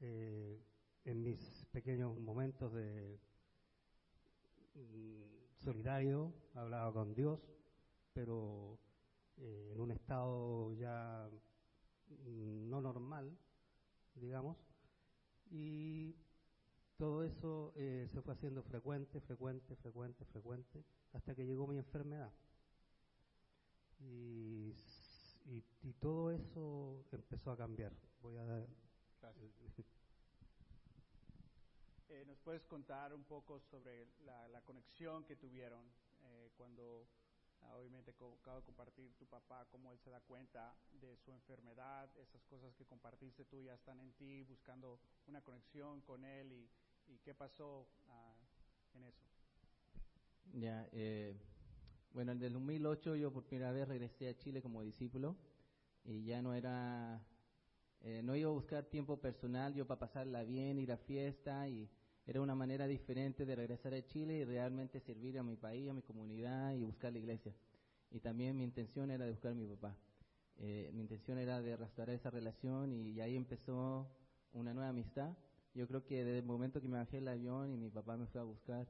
[0.00, 0.60] eh,
[1.04, 3.18] en mis pequeños momentos de
[5.56, 7.40] solidario, hablaba con Dios,
[8.12, 8.78] pero
[9.38, 11.28] eh, en un estado ya
[12.08, 13.36] mm, no normal,
[14.14, 14.56] digamos,
[15.50, 16.14] y
[16.96, 22.32] todo eso eh, se fue haciendo frecuente, frecuente, frecuente, frecuente, hasta que llegó mi enfermedad.
[24.00, 24.74] Y,
[25.46, 27.92] y, y todo eso empezó a cambiar.
[28.22, 28.66] Voy a dar.
[32.08, 35.84] Eh, ¿Nos puedes contar un poco sobre la, conexión que tuvieron
[36.22, 37.08] eh, cuando,
[37.62, 42.08] ah, obviamente, acaba de compartir tu papá, cómo él se da cuenta de su enfermedad,
[42.18, 46.70] esas cosas que compartiste tú ya están en ti, buscando una conexión con él y,
[47.12, 48.36] y qué pasó ah,
[48.94, 49.24] en eso?
[50.52, 51.36] Ya, eh,
[52.12, 55.36] bueno, en el 2008 yo por primera vez regresé a Chile como discípulo
[56.04, 57.20] y ya no era,
[58.08, 61.90] eh, no iba a buscar tiempo personal yo para pasarla bien, ir a fiesta y
[62.24, 65.92] era una manera diferente de regresar a Chile y realmente servir a mi país, a
[65.92, 67.52] mi comunidad y buscar la iglesia.
[68.12, 69.96] Y también mi intención era de buscar a mi papá.
[70.58, 74.08] Eh, mi intención era de restaurar esa relación y ahí empezó
[74.52, 75.36] una nueva amistad.
[75.74, 78.26] Yo creo que desde el momento que me bajé el avión y mi papá me
[78.26, 78.86] fue a buscar,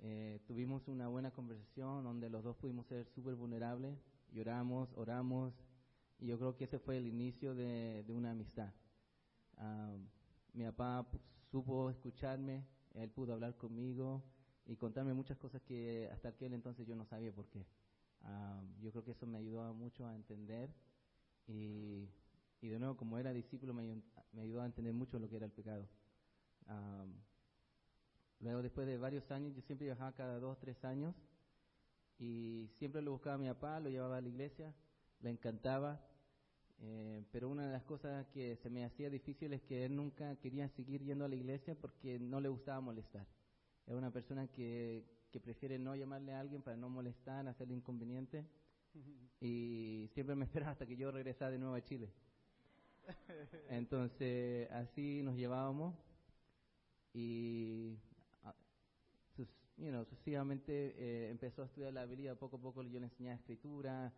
[0.00, 3.96] eh, tuvimos una buena conversación donde los dos pudimos ser súper vulnerables,
[4.32, 5.54] lloramos, oramos,
[6.18, 8.72] y yo creo que ese fue el inicio de, de una amistad.
[9.56, 9.96] Ah,
[10.52, 11.06] mi papá
[11.50, 12.64] supo escucharme,
[12.94, 14.22] él pudo hablar conmigo
[14.66, 17.66] y contarme muchas cosas que hasta aquel entonces yo no sabía por qué.
[18.22, 20.70] Ah, yo creo que eso me ayudó mucho a entender
[21.46, 22.08] y,
[22.60, 24.02] y de nuevo, como era discípulo, me,
[24.32, 25.88] me ayudó a entender mucho lo que era el pecado.
[26.66, 27.06] Ah,
[28.40, 31.14] Luego, después de varios años, yo siempre viajaba cada dos, tres años
[32.18, 34.72] y siempre lo buscaba a mi papá, lo llevaba a la iglesia,
[35.20, 36.00] le encantaba,
[36.80, 40.36] eh, pero una de las cosas que se me hacía difícil es que él nunca
[40.36, 43.26] quería seguir yendo a la iglesia porque no le gustaba molestar.
[43.86, 48.44] Era una persona que, que prefiere no llamarle a alguien para no molestar, hacerle inconveniente
[49.40, 52.12] y siempre me esperaba hasta que yo regresara de nuevo a Chile.
[53.70, 55.94] Entonces, así nos llevábamos
[57.14, 57.98] y
[58.44, 58.54] ah,
[59.78, 63.36] you know, sucesivamente eh, empezó a estudiar la Biblia, poco a poco yo le enseñaba
[63.36, 64.12] escritura,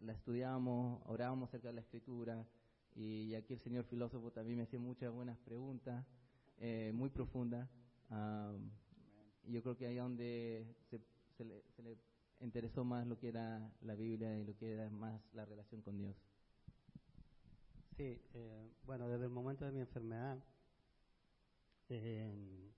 [0.00, 2.46] la estudiábamos, orábamos acerca de la escritura
[2.94, 6.04] y aquí el señor filósofo también me hacía muchas buenas preguntas,
[6.58, 7.68] eh, muy profundas.
[8.10, 8.70] Am,
[9.44, 11.00] y yo creo que ahí es donde se,
[11.36, 11.96] se le, se le
[12.40, 15.96] interesó más lo que era la Biblia y lo que era más la relación con
[15.96, 16.14] Dios.
[17.96, 20.42] Sí, eh, bueno, desde el momento de mi enfermedad,
[21.88, 22.72] eh,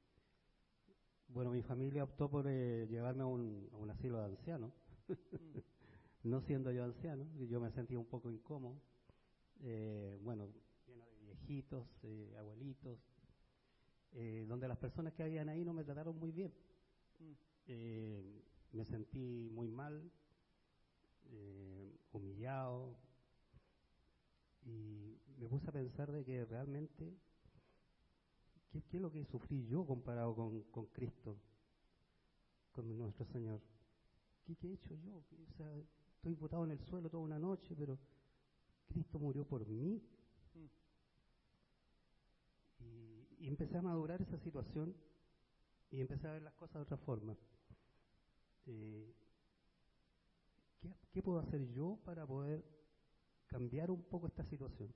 [1.29, 4.73] bueno, mi familia optó por eh, llevarme a un, a un asilo de ancianos.
[6.25, 8.81] No siendo yo anciano, yo me sentía un poco incómodo.
[9.61, 10.49] Eh, bueno,
[10.87, 12.99] lleno de viejitos, eh, abuelitos,
[14.13, 16.53] eh, donde las personas que habían ahí no me trataron muy bien.
[17.67, 20.11] Eh, me sentí muy mal,
[22.13, 22.97] humillado,
[24.65, 27.17] y me puse a pensar de que realmente,
[28.71, 31.37] ¿qué, qué es lo que sufrí yo comparado con, con Cristo,
[32.73, 33.61] con nuestro Señor?
[34.45, 35.17] ¿Qué, qué he hecho yo?
[35.17, 35.67] O sea,
[36.25, 37.99] estoy botado en el suelo toda una noche, pero
[38.87, 40.01] Cristo murió por mí.
[42.81, 44.97] Y, empecé a madurar esa situación
[45.91, 47.37] y empecé a ver las cosas de otra forma.
[48.65, 49.15] Eh,
[50.81, 52.65] ¿qué, ¿Qué puedo hacer yo para poder
[53.47, 54.95] cambiar un poco esta situación?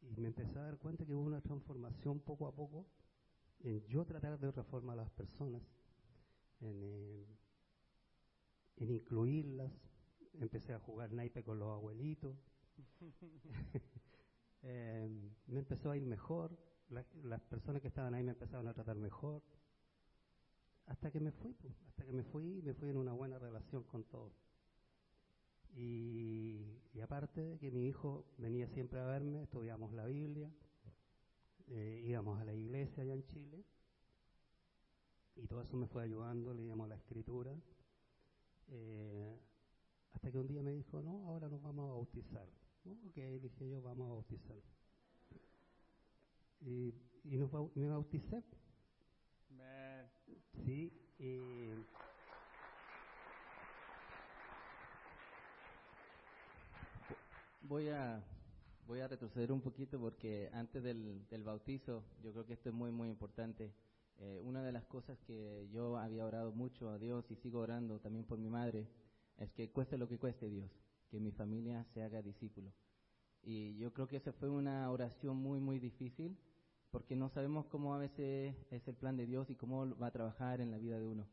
[0.00, 2.86] Y me empecé a dar cuenta que hubo una transformación poco a poco
[3.64, 5.60] en yo tratar de reformar a las personas,
[6.60, 7.26] en
[8.78, 9.89] incluirlas.
[10.34, 12.36] Empecé a jugar naipe con los abuelitos.
[14.62, 15.08] Eh,
[15.46, 16.54] me empezó a ir mejor.
[16.90, 19.42] La- las personas que estaban ahí me empezaron a tratar mejor.
[20.84, 23.38] Hasta que me fui, pues, hasta que me fui y me fui en una buena
[23.38, 24.34] relación con todos.
[25.74, 30.50] Y, y aparte de que mi hijo venía siempre a verme, estudiamos la Biblia,
[31.68, 33.64] eh, íbamos a la iglesia allá en Chile,
[35.36, 37.56] y todo eso me fue ayudando, leíamos la escritura,
[38.68, 39.38] eh,
[40.20, 42.46] hasta que un día me dijo, no, ahora nos vamos a bautizar.
[42.84, 42.92] ¿No?
[43.08, 44.56] Ok, dije yo, vamos a bautizar.
[46.60, 46.92] Y,
[47.24, 48.44] y nos me bauticé,
[49.48, 50.10] Man.
[50.66, 51.70] sí, y...
[57.62, 58.22] Voy a,
[58.86, 62.74] voy a retroceder un poquito porque antes del, del bautizo, yo creo que esto es
[62.74, 63.72] muy, muy importante.
[64.18, 68.00] Eh, una de las cosas que yo había orado mucho a Dios y sigo orando
[68.00, 68.86] también por mi madre
[69.40, 70.70] es que cueste lo que cueste Dios,
[71.10, 72.72] que mi familia se haga discípulo.
[73.42, 76.38] Y yo creo que esa fue una oración muy, muy difícil
[76.90, 80.12] porque no sabemos cómo a veces es el plan de Dios y cómo va a
[80.12, 81.26] trabajar en la vida de uno.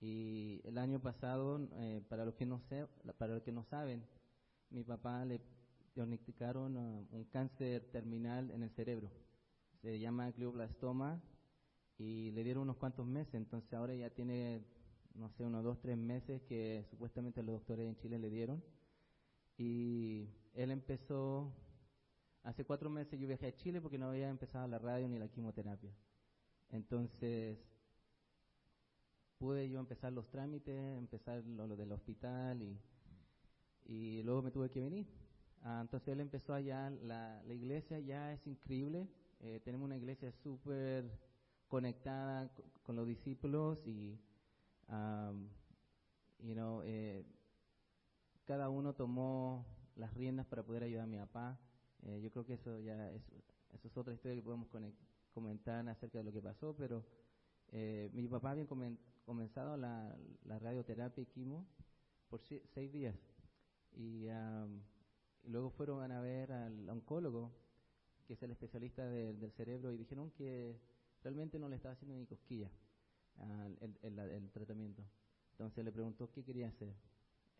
[0.00, 2.86] Y el año pasado, eh, para los que no sé,
[3.18, 4.04] para los que no saben,
[4.70, 5.40] mi papá le
[5.94, 9.10] diagnosticaron uh, un cáncer terminal en el cerebro.
[9.80, 11.22] Se llama glioblastoma
[11.96, 13.34] y le dieron unos cuantos meses.
[13.34, 14.64] Entonces ahora ya tiene,
[15.14, 18.62] no sé, unos dos, tres meses que supuestamente los doctores en Chile le dieron.
[19.58, 21.52] Y él empezó,
[22.44, 25.28] hace cuatro meses yo viajé a Chile porque no había empezado la radio ni la
[25.28, 25.92] quimioterapia.
[26.70, 27.58] Entonces
[29.38, 32.76] pude yo empezar los trámites, empezar lo, lo del hospital y,
[33.86, 35.06] y luego me tuve que venir.
[35.62, 39.08] Ah, entonces él empezó allá, la, la iglesia ya es increíble,
[39.40, 41.10] eh, tenemos una iglesia súper
[41.68, 44.18] conectada co- con los discípulos y,
[44.88, 45.48] um,
[46.38, 47.24] you know, eh,
[48.44, 49.64] cada uno tomó
[49.96, 51.58] las riendas para poder ayudar a mi papá.
[52.02, 53.22] Eh, yo creo que eso ya es,
[53.72, 54.68] eso es otra historia que podemos
[55.32, 57.04] comentar acerca de lo que pasó, pero
[57.68, 61.66] eh, mi papá había comen- comenzado la, radioterapia y quimo
[62.28, 63.14] por seis días
[63.92, 67.52] y, y luego fueron a ver al oncólogo,
[68.26, 70.78] que es el especialista de- del cerebro, y dijeron que
[71.22, 72.70] realmente no le estaba haciendo ni cosquilla
[73.80, 75.02] el, el- tratamiento.
[75.52, 76.94] Entonces le preguntó qué quería hacer.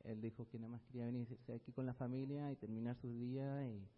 [0.05, 3.67] Él dijo que nada más quería venirse aquí con la familia y terminar sus días
[3.69, 3.89] y,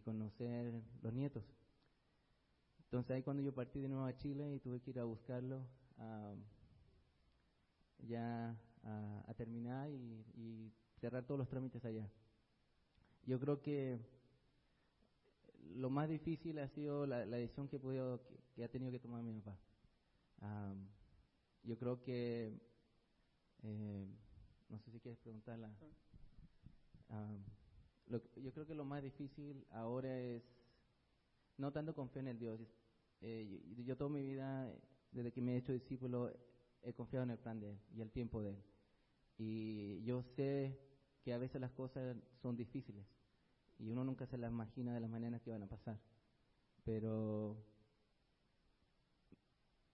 [0.00, 1.42] conocer los nietos.
[2.84, 5.66] Entonces ahí cuando yo partí de nuevo a Chile y tuve que ir a buscarlo,
[7.98, 12.08] ya a, terminar y, cerrar todos los trámites allá.
[13.24, 13.98] Yo creo que
[15.74, 18.20] lo más difícil ha sido la, decisión que, he podido-
[18.54, 19.58] que, ha tenido que tomar mi papá.
[21.68, 22.50] Yo creo que,
[23.62, 24.06] eh,
[24.70, 25.70] no sé si quieres preguntarla.
[28.06, 30.42] Lo que- yo creo que lo más difícil ahora es
[31.58, 32.60] no tanto confiar en el Dios.
[33.20, 34.72] eh, yo, yo toda mi vida,
[35.10, 36.32] desde que me he hecho discípulo,
[36.82, 38.62] he confiado en el plan de Él y el tiempo de Él.
[39.38, 40.78] Y yo sé
[41.24, 43.04] que a veces las cosas son difíciles
[43.78, 45.98] y uno nunca se las imagina de las maneras que van a pasar.
[46.84, 47.56] Pero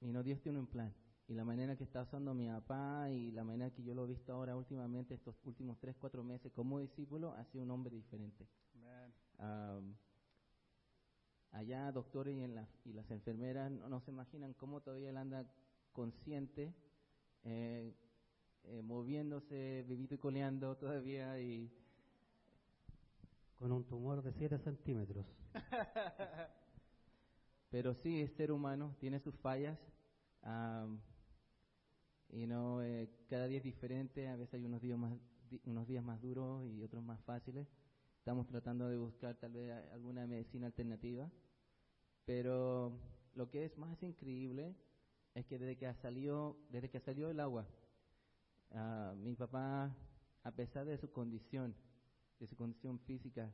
[0.01, 0.95] y no, Dios tiene un plan.
[1.27, 4.09] Y la manera que está usando mi papá y la manera que yo lo he
[4.09, 8.47] visto ahora últimamente, estos últimos tres, cuatro meses como discípulo, ha sido un hombre diferente.
[8.75, 9.13] Man.
[9.39, 9.95] Am,
[11.53, 15.17] allá doctores y, en la- y las enfermeras no, no se imaginan cómo todavía él
[15.17, 15.47] anda
[15.93, 16.75] consciente,
[17.45, 17.95] eh,
[18.65, 21.71] eh, moviéndose, vivito y coleando todavía y
[23.59, 25.25] con un tumor de 7 centímetros.
[27.71, 29.79] pero sí es ser humano, tiene sus fallas.
[30.43, 31.01] am,
[32.31, 35.13] y no, eh, cada día es diferente, a veces hay unos días más
[35.65, 37.67] unos días más duros y otros más fáciles.
[38.19, 41.31] Estamos tratando de buscar tal vez alguna medicina alternativa,
[42.25, 42.99] pero
[43.35, 44.75] lo que es más increíble
[45.35, 47.67] es que desde que ha salido, desde que salió el agua,
[48.73, 49.95] ah, mi papá,
[50.43, 51.75] a pesar de su condición,
[52.41, 53.53] de su condición física,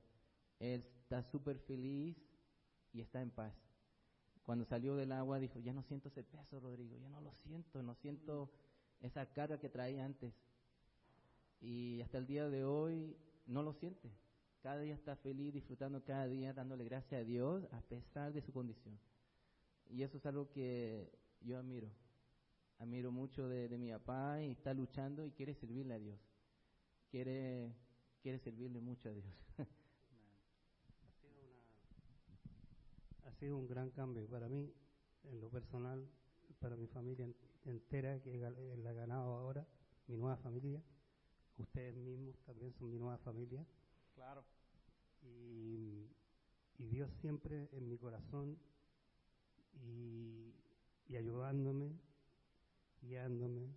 [0.58, 2.16] él está súper feliz
[2.92, 3.69] y está en paz.
[4.50, 7.84] Cuando salió del agua dijo, ya no siento ese peso, Rodrigo, ya no lo siento,
[7.84, 8.50] no siento
[9.00, 10.34] esa carga que traía antes.
[11.60, 14.10] Y hasta el día de hoy no lo siente.
[14.60, 18.52] Cada día está feliz, disfrutando cada día, dándole gracias a Dios a pesar de su
[18.52, 18.98] condición.
[19.88, 21.86] Y eso es algo que yo admiro.
[22.80, 26.18] Admiro mucho de, de mi papá y está luchando y quiere servirle a Dios.
[27.08, 27.72] Quiere,
[28.20, 29.32] quiere servirle mucho a Dios.
[31.02, 31.38] Ha sido
[33.22, 34.70] una, sido un gran cambio para mí,
[35.24, 36.06] en lo personal,
[36.60, 37.26] para mi familia
[37.64, 39.66] entera que la he ganado ahora,
[40.06, 40.82] mi nueva familia.
[41.56, 43.66] Ustedes mismos también son mi nueva familia.
[44.14, 44.44] Claro.
[45.22, 46.06] Y,
[46.78, 48.58] y Dios siempre en mi corazón
[49.72, 50.54] y,
[51.06, 51.98] y ayudándome,
[53.00, 53.74] guiándome,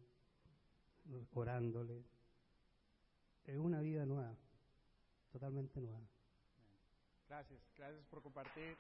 [1.34, 2.04] orándole.
[3.46, 4.36] Es una vida nueva,
[5.32, 6.02] totalmente nueva.
[7.30, 8.76] Gracias, gracias por compartir.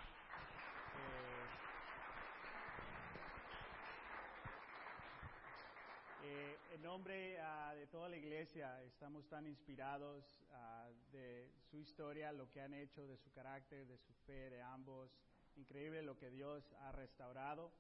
[6.26, 12.32] Eh, en nombre uh, de toda la iglesia, estamos tan inspirados uh, de su historia,
[12.32, 15.12] lo que han hecho, de su carácter, de su fe, de ambos.
[15.56, 17.72] Increíble lo que Dios ha restaurado.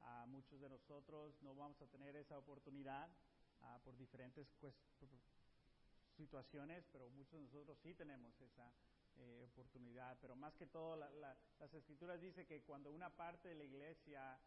[0.00, 3.08] A muchos de nosotros no vamos a tener esa oportunidad
[3.60, 4.46] uh, por diferentes
[6.16, 8.70] situaciones, pero muchos de nosotros sí tenemos esa
[9.18, 10.16] eh, oportunidad.
[10.20, 13.64] Pero más que todo, la, la, las escrituras dicen que cuando una parte de la
[13.64, 14.38] iglesia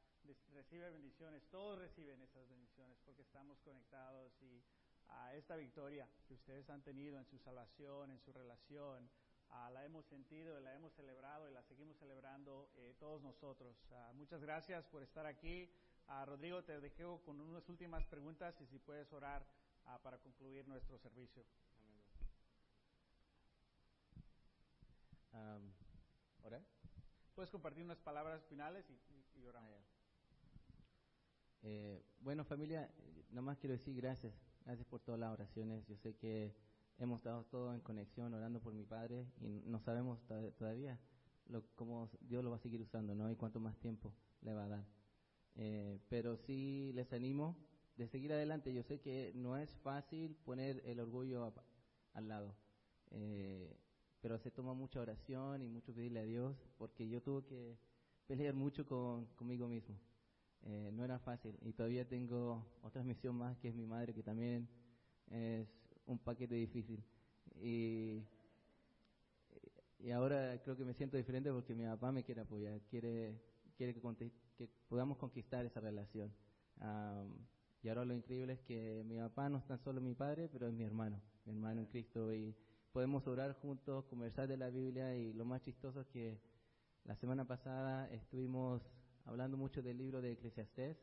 [0.54, 4.64] recibe bendiciones, todos reciben esas bendiciones porque estamos conectados y
[5.10, 9.10] a esta victoria que ustedes han tenido en su salvación, en su relación,
[9.52, 13.76] Uh, la hemos sentido, la hemos celebrado y la seguimos celebrando eh, todos nosotros.
[13.92, 15.70] Uh, muchas gracias por estar aquí.
[16.08, 19.46] Uh, Rodrigo, te dejo con unas últimas preguntas y si puedes orar
[20.04, 21.44] para concluir nuestro servicio.
[25.34, 25.72] Um.
[27.36, 29.82] Puedes compartir unas palabras finales y, y, y oramos.
[31.64, 32.90] Eh, bueno, familia,
[33.32, 34.34] nomás quiero decir gracias.
[34.66, 35.88] Gracias por todas las oraciones.
[35.88, 36.54] Yo sé que
[36.98, 40.20] hemos estado todos en conexión orando por mi padre y no sabemos
[40.58, 41.00] todavía
[41.48, 43.32] lo, cómo Dios lo va a seguir usando, ¿no?
[43.32, 44.86] Y cuánto más tiempo le va a dar.
[45.56, 47.58] Eh, pero sí les animo
[47.96, 48.74] de seguir adelante.
[48.74, 51.54] Yo sé que no es fácil poner el orgullo a,
[52.14, 52.56] al lado,
[53.10, 53.81] eh,
[54.22, 57.78] pero se toma mucha oración y mucho pedirle a Dios, porque yo tuve que
[58.28, 59.96] pelear mucho con, conmigo mismo.
[60.64, 64.22] Eh, no era fácil y todavía tengo otra misión más que es mi madre que
[64.22, 64.68] también
[65.32, 65.68] es
[66.06, 67.04] un paquete difícil
[67.60, 68.22] y,
[69.98, 73.42] y ahora creo que me siento diferente porque mi papá me quiere apoyar quiere
[73.76, 74.32] quiere que,
[74.88, 76.32] podamos conquistar esa relación
[76.80, 77.34] um,
[77.82, 80.68] y ahora lo increíble es que mi papá no es tan solo mi padre pero
[80.68, 82.56] es mi hermano mi hermano en Cristo y
[82.92, 86.40] podemos orar juntos conversar de la Biblia y lo más chistoso es que
[87.06, 88.82] la semana pasada estuvimos
[89.26, 90.98] hablando mucho del libro de Eclesiastés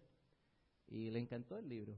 [0.86, 1.94] y le encantó el libro.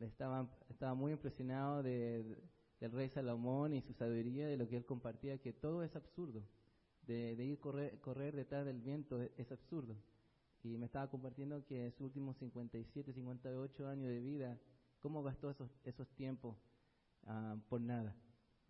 [0.00, 2.36] Estaba, estaba muy impresionado de, de,
[2.80, 6.42] del rey Salomón y su sabiduría, de lo que él compartía, que todo es absurdo.
[7.02, 9.96] De, ir correr, correr detrás del viento es, absurdo.
[10.62, 14.58] Y me estaba compartiendo que en sus últimos 57, 58 años de vida,
[15.00, 16.56] cómo gastó esos, esos tiempos
[17.26, 18.14] uh, por nada.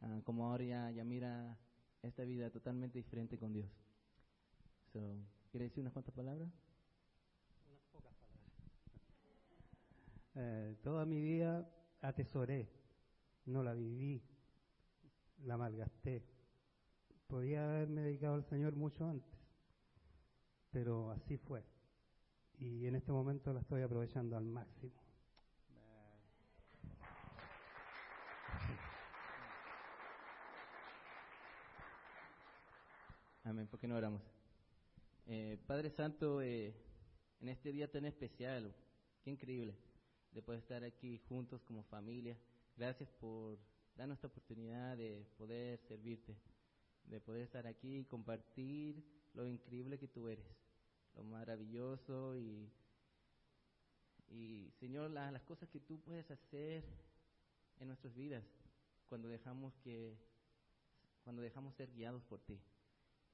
[0.01, 1.59] Uh, como ahora ya, ya mira
[2.03, 3.68] esta vida totalmente diferente con Dios.
[4.92, 5.18] So,
[5.51, 6.49] ¿Quiere decir unas cuantas palabras?
[7.66, 8.53] Unas pocas palabras.
[10.34, 11.68] Eh, toda mi vida
[12.03, 12.68] atesoré,
[13.46, 14.22] no la viví,
[15.44, 16.22] la malgasté.
[17.26, 19.38] Podía haberme dedicado al Señor mucho antes,
[20.70, 21.64] pero así fue.
[22.59, 25.08] Y en este momento la estoy aprovechando al máximo.
[33.49, 33.66] Amén.
[33.66, 34.20] ¿Por qué no oramos?
[35.26, 36.74] Eh, Padre Santo, eh,
[37.40, 38.74] en este día tan especial,
[39.22, 39.74] qué increíble
[40.32, 42.36] de poder estar aquí juntos como familia.
[42.76, 43.59] Gracias por
[43.96, 46.36] darnos esta oportunidad de poder servirte,
[47.05, 50.44] de poder estar aquí y compartir lo increíble que tú eres,
[51.16, 52.70] lo maravilloso y,
[54.28, 56.84] y Señor, la, las cosas que tú puedes hacer
[57.80, 58.44] en nuestras vidas
[59.07, 60.18] cuando dejamos que,
[61.24, 62.61] cuando dejamos ser guiados por ti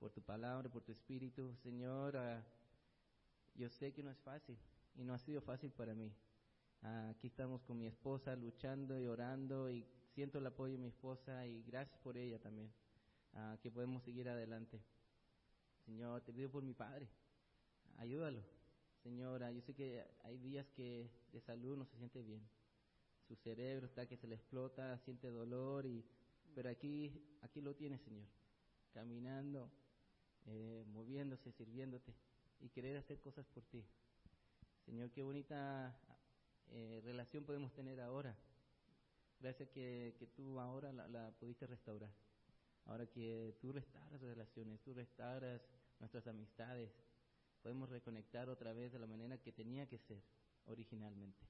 [0.04, 1.56] por tu palabra, por tu espíritu.
[1.62, 2.42] Señor, uh,
[3.54, 4.54] yo sé que no es fácil
[4.96, 6.12] y no ha sido fácil para mí.
[6.82, 9.82] Uh, aquí estamos con mi esposa luchando y orando y
[10.14, 12.70] siento el apoyo de mi esposa y gracias por ella también,
[13.32, 14.78] uh, que podemos seguir adelante.
[15.86, 17.08] Señor, te pido por mi padre,
[17.96, 18.42] ayúdalo.
[19.02, 22.46] Señora, yo sé que hay días que de salud no se siente bien.
[23.26, 26.04] Su cerebro está que se le explota, siente dolor y
[26.54, 28.26] pero aquí aquí lo tiene, Señor.
[28.92, 29.70] Caminando,
[30.46, 32.14] eh, moviéndose, sirviéndote
[32.60, 33.84] y querer hacer cosas por ti.
[34.84, 35.96] Señor, qué bonita
[36.70, 38.36] eh, relación podemos tener ahora.
[39.40, 42.10] Gracias que, que tú ahora la, la, pudiste restaurar.
[42.86, 45.62] Ahora que tú restauras relaciones, tú restauras
[45.98, 46.90] nuestras amistades,
[47.62, 50.22] podemos reconectar otra vez de la manera que tenía que ser
[50.66, 51.46] originalmente.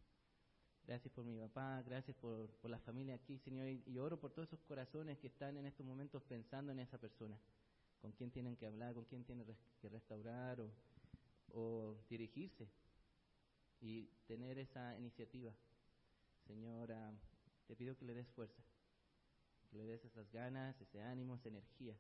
[0.87, 4.33] Gracias por mi papá, gracias por, por la familia aquí, Señor, y, y oro por
[4.33, 7.37] todos esos corazones que están en estos momentos pensando en esa persona
[8.05, 9.47] con quién tienen que hablar, con quién tienen
[9.81, 10.71] que restaurar o,
[11.55, 12.69] o dirigirse
[13.81, 15.51] y tener esa iniciativa.
[16.47, 17.15] Señora,
[17.67, 18.63] te pido que le des fuerza,
[19.71, 21.97] que le des esas ganas, ese ánimo, esa energía,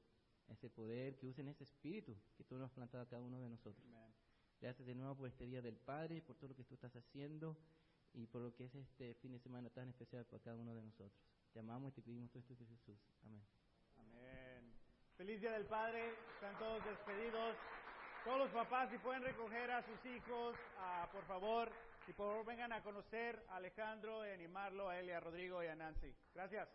[0.48, 3.48] ese poder, que usen ese espíritu que tú nos has plantado a cada uno de
[3.48, 3.82] nosotros.
[4.61, 7.57] Gracias de nuevo por este Día del Padre, por todo lo que tú estás haciendo
[8.12, 10.82] y por lo que es este fin de semana tan especial para cada uno de
[10.82, 11.18] nosotros.
[11.55, 12.98] Te amamos y te pedimos todo esto de Jesús.
[13.22, 13.63] Amén.
[15.16, 17.56] Feliz Día del Padre, están todos despedidos.
[18.24, 20.56] Todos los papás, si pueden recoger a sus hijos,
[21.12, 21.70] por favor,
[22.08, 25.62] y por favor vengan a conocer a Alejandro y animarlo a él y a Rodrigo
[25.62, 26.12] y a Nancy.
[26.34, 26.68] Gracias.